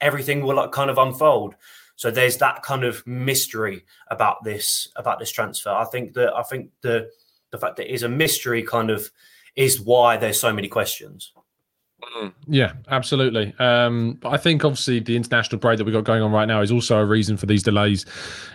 everything 0.00 0.42
will 0.42 0.56
like 0.56 0.72
kind 0.72 0.88
of 0.88 0.98
unfold. 0.98 1.56
So 1.96 2.10
there's 2.10 2.38
that 2.38 2.62
kind 2.62 2.84
of 2.84 3.06
mystery 3.06 3.84
about 4.10 4.42
this 4.44 4.88
about 4.96 5.18
this 5.18 5.32
transfer. 5.32 5.70
I 5.70 5.84
think 5.84 6.14
that 6.14 6.32
I 6.34 6.42
think 6.44 6.70
the 6.80 7.10
the 7.50 7.58
fact 7.58 7.76
that 7.76 7.90
it 7.90 7.94
is 7.94 8.04
a 8.04 8.08
mystery 8.08 8.62
kind 8.62 8.90
of 8.90 9.10
is 9.56 9.80
why 9.80 10.16
there's 10.16 10.40
so 10.40 10.52
many 10.52 10.68
questions. 10.68 11.32
Mm, 12.02 12.32
yeah, 12.46 12.72
absolutely. 12.88 13.54
Um, 13.58 14.18
but 14.20 14.30
I 14.30 14.36
think 14.36 14.64
obviously 14.64 15.00
the 15.00 15.16
international 15.16 15.58
break 15.58 15.78
that 15.78 15.84
we've 15.84 15.94
got 15.94 16.04
going 16.04 16.22
on 16.22 16.32
right 16.32 16.46
now 16.46 16.60
is 16.60 16.72
also 16.72 16.98
a 16.98 17.04
reason 17.04 17.36
for 17.36 17.46
these 17.46 17.62
delays. 17.62 18.06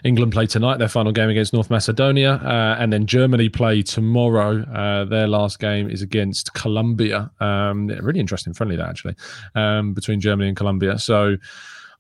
England 0.04 0.32
play 0.32 0.48
tonight, 0.48 0.78
their 0.78 0.90
final 0.90 1.12
game 1.12 1.30
against 1.30 1.54
North 1.54 1.70
Macedonia, 1.70 2.34
uh, 2.34 2.76
and 2.80 2.92
then 2.92 3.06
Germany 3.06 3.50
play 3.50 3.82
tomorrow. 3.82 4.64
Uh, 4.64 5.06
their 5.06 5.28
last 5.28 5.60
game 5.60 5.90
is 5.90 6.02
against 6.02 6.54
Colombia. 6.54 7.32
Um, 7.40 7.88
really 7.88 8.20
interesting, 8.20 8.54
friendly 8.54 8.76
that 8.78 8.90
actually, 8.90 9.16
um, 9.54 9.94
between 9.94 10.20
Germany 10.20 10.50
and 10.50 10.58
Colombia. 10.58 10.98
So 10.98 11.38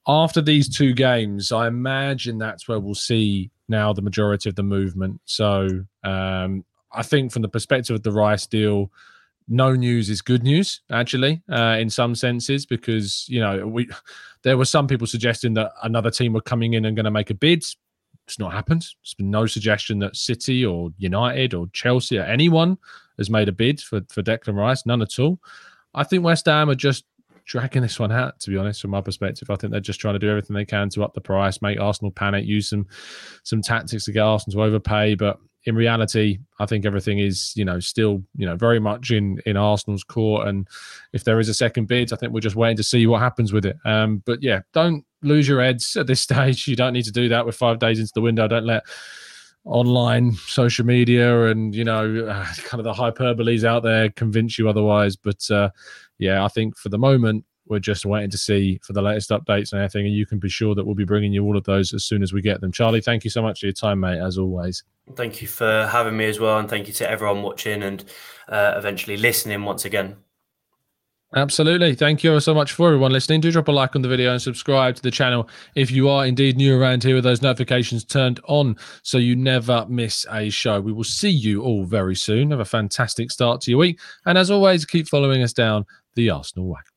after 0.08 0.42
these 0.42 0.70
two 0.70 0.94
games, 0.94 1.52
I 1.52 1.68
imagine 1.68 2.38
that's 2.38 2.68
where 2.68 2.80
we'll 2.80 2.96
see 2.96 3.52
now 3.68 3.94
the 3.94 4.02
majority 4.02 4.50
of 4.50 4.56
the 4.56 4.64
movement. 4.64 5.22
So 5.26 5.68
um, 6.04 6.66
I 6.92 7.04
think 7.04 7.32
from 7.32 7.42
the 7.42 7.50
perspective 7.50 7.96
of 7.96 8.04
the 8.04 8.12
Rice 8.12 8.48
deal, 8.48 8.92
no 9.48 9.74
news 9.74 10.10
is 10.10 10.22
good 10.22 10.44
news 10.44 10.82
actually 10.92 11.42
uh, 11.52 11.78
in 11.80 11.90
some 11.90 12.16
senses 12.16 12.66
because 12.66 13.26
you 13.30 13.40
know 13.40 13.68
we 13.68 13.88
there 14.44 14.58
were 14.58 14.66
some 14.66 14.88
people 14.88 15.08
suggesting 15.08 15.54
that 15.54 15.72
another 15.84 16.12
team 16.12 16.34
were 16.34 16.42
coming 16.42 16.74
in 16.74 16.86
and 16.86 16.96
going 16.96 17.06
to 17.06 17.12
make 17.12 17.30
a 17.30 17.36
bid. 17.36 17.64
It's 18.28 18.40
not 18.40 18.54
happened. 18.54 18.82
There's 18.82 19.14
been 19.16 19.30
no 19.30 19.46
suggestion 19.46 20.00
that 20.00 20.16
city 20.16 20.66
or 20.66 20.90
united 20.98 21.54
or 21.54 21.68
chelsea 21.74 22.18
or 22.18 22.24
anyone 22.24 22.78
has 23.18 23.30
made 23.30 23.48
a 23.48 23.52
bid 23.52 23.82
for 23.82 24.02
for 24.10 24.24
declan 24.24 24.56
rice 24.56 24.86
none 24.86 25.02
at 25.02 25.20
all. 25.20 25.40
I 25.94 26.04
think 26.04 26.24
west 26.24 26.48
ham 26.48 26.70
are 26.70 26.76
just 26.76 27.06
dragging 27.46 27.84
this 27.84 28.00
one 28.00 28.12
out 28.12 28.40
to 28.40 28.50
be 28.50 28.58
honest 28.58 28.82
from 28.82 28.92
my 28.92 29.02
perspective. 29.02 29.52
I 29.52 29.56
think 29.56 29.72
they're 29.72 29.80
just 29.80 30.00
trying 30.00 30.16
to 30.16 30.20
do 30.20 30.30
everything 30.30 30.56
they 30.56 30.66
can 30.66 30.90
to 30.90 31.04
up 31.04 31.14
the 31.14 31.22
price 31.22 31.62
make 31.62 31.80
arsenal 31.80 32.12
panic 32.12 32.46
use 32.46 32.70
some 32.70 32.88
some 33.44 33.62
tactics 33.62 34.06
to 34.06 34.12
get 34.12 34.22
arsenal 34.22 34.58
to 34.58 34.64
overpay 34.64 35.14
but 35.14 35.38
in 35.66 35.76
reality, 35.76 36.40
I 36.60 36.66
think 36.66 36.86
everything 36.86 37.20
is, 37.20 37.54
you 37.56 37.66
know, 37.66 37.80
still, 37.80 38.24
you 38.36 38.46
know, 38.46 38.56
very 38.56 38.80
much 38.80 39.12
in 39.12 39.40
in 39.46 39.58
Arsenal's 39.58 40.04
court. 40.04 40.48
And 40.48 40.68
if 41.14 41.24
there 41.24 41.40
is 41.40 41.50
a 41.50 41.54
second 41.54 41.88
bid, 41.88 42.14
I 42.14 42.16
think 42.16 42.34
we're 42.34 42.40
just 42.40 42.56
waiting 42.56 42.78
to 42.78 42.84
see 42.84 43.08
what 43.08 43.22
happens 43.22 43.52
with 43.52 43.66
it. 43.66 43.78
Um, 43.84 44.22
but 44.26 44.44
yeah, 44.44 44.62
don't 44.74 45.04
lose 45.24 45.48
your 45.48 45.62
heads 45.62 45.96
at 45.96 46.08
this 46.08 46.22
stage. 46.28 46.68
You 46.68 46.76
don't 46.76 46.94
need 46.94 47.06
to 47.06 47.12
do 47.12 47.30
that 47.30 47.46
with 47.46 47.56
five 47.56 47.80
days 47.80 48.00
into 48.00 48.12
the 48.14 48.22
window. 48.22 48.48
Don't 48.48 48.66
let 48.66 48.84
online 49.66 50.34
social 50.34 50.86
media 50.86 51.48
and 51.48 51.74
you 51.74 51.84
know 51.84 52.28
uh, 52.28 52.46
kind 52.66 52.80
of 52.80 52.84
the 52.84 52.94
hyperboles 52.94 53.64
out 53.64 53.82
there 53.82 54.10
convince 54.12 54.60
you 54.60 54.70
otherwise. 54.70 55.16
But 55.16 55.50
uh, 55.50 55.70
yeah, 56.20 56.46
I 56.46 56.48
think 56.48 56.78
for 56.78 56.90
the 56.90 57.00
moment 57.00 57.44
we're 57.68 57.80
just 57.80 58.06
waiting 58.06 58.30
to 58.30 58.38
see 58.38 58.80
for 58.84 58.94
the 58.94 59.02
latest 59.02 59.30
updates 59.30 59.72
and 59.72 59.82
everything. 59.82 60.06
And 60.06 60.16
you 60.16 60.26
can 60.26 60.40
be 60.40 60.50
sure 60.50 60.76
that 60.76 60.86
we'll 60.86 60.96
be 60.96 61.06
bringing 61.06 61.34
you 61.34 61.44
all 61.44 61.58
of 61.58 61.64
those 61.64 61.94
as 61.94 62.06
soon 62.06 62.22
as 62.22 62.34
we 62.34 62.42
get 62.42 62.62
them. 62.62 62.72
Charlie, 62.72 63.02
thank 63.02 63.24
you 63.24 63.30
so 63.30 63.42
much 63.42 63.60
for 63.60 63.66
your 63.66 63.74
time, 63.74 64.00
mate, 64.00 64.20
as 64.20 64.38
always. 64.38 64.84
Thank 65.16 65.42
you 65.42 65.48
for 65.48 65.88
having 65.92 66.18
me 66.18 66.26
as 66.26 66.40
well. 66.40 66.58
And 66.60 66.70
thank 66.70 66.88
you 66.88 66.94
to 66.94 67.10
everyone 67.10 67.44
watching 67.44 67.84
and 67.84 68.04
uh, 68.48 68.74
eventually 68.78 69.18
listening 69.18 69.64
once 69.64 69.86
again. 69.86 70.18
Absolutely. 71.36 71.96
Thank 71.96 72.24
you 72.24 72.40
so 72.40 72.54
much 72.54 72.72
for 72.72 72.88
everyone 72.88 73.12
listening. 73.12 73.42
Do 73.42 73.52
drop 73.52 73.68
a 73.68 73.72
like 73.72 73.96
on 73.96 74.02
the 74.02 74.08
video 74.08 74.32
and 74.32 74.42
subscribe 74.42 74.96
to 74.96 75.02
the 75.02 75.12
channel 75.12 75.50
if 75.76 75.92
you 75.92 76.08
are 76.08 76.26
indeed 76.26 76.56
new 76.56 76.80
around 76.80 77.04
here 77.04 77.16
with 77.16 77.26
those 77.26 77.42
notifications 77.42 78.06
turned 78.06 78.40
on 78.46 78.78
so 79.02 79.18
you 79.18 79.36
never 79.36 79.86
miss 79.90 80.26
a 80.32 80.50
show. 80.50 80.80
We 80.80 80.94
will 80.94 81.04
see 81.04 81.32
you 81.32 81.62
all 81.62 81.84
very 81.84 82.16
soon. 82.16 82.52
Have 82.52 82.62
a 82.62 82.66
fantastic 82.66 83.32
start 83.32 83.60
to 83.62 83.72
your 83.72 83.80
week. 83.80 84.00
And 84.26 84.38
as 84.38 84.50
always, 84.50 84.86
keep 84.86 85.10
following 85.10 85.42
us 85.42 85.52
down 85.52 85.86
the 86.16 86.30
Arsenal 86.30 86.68
Wagon. 86.68 86.95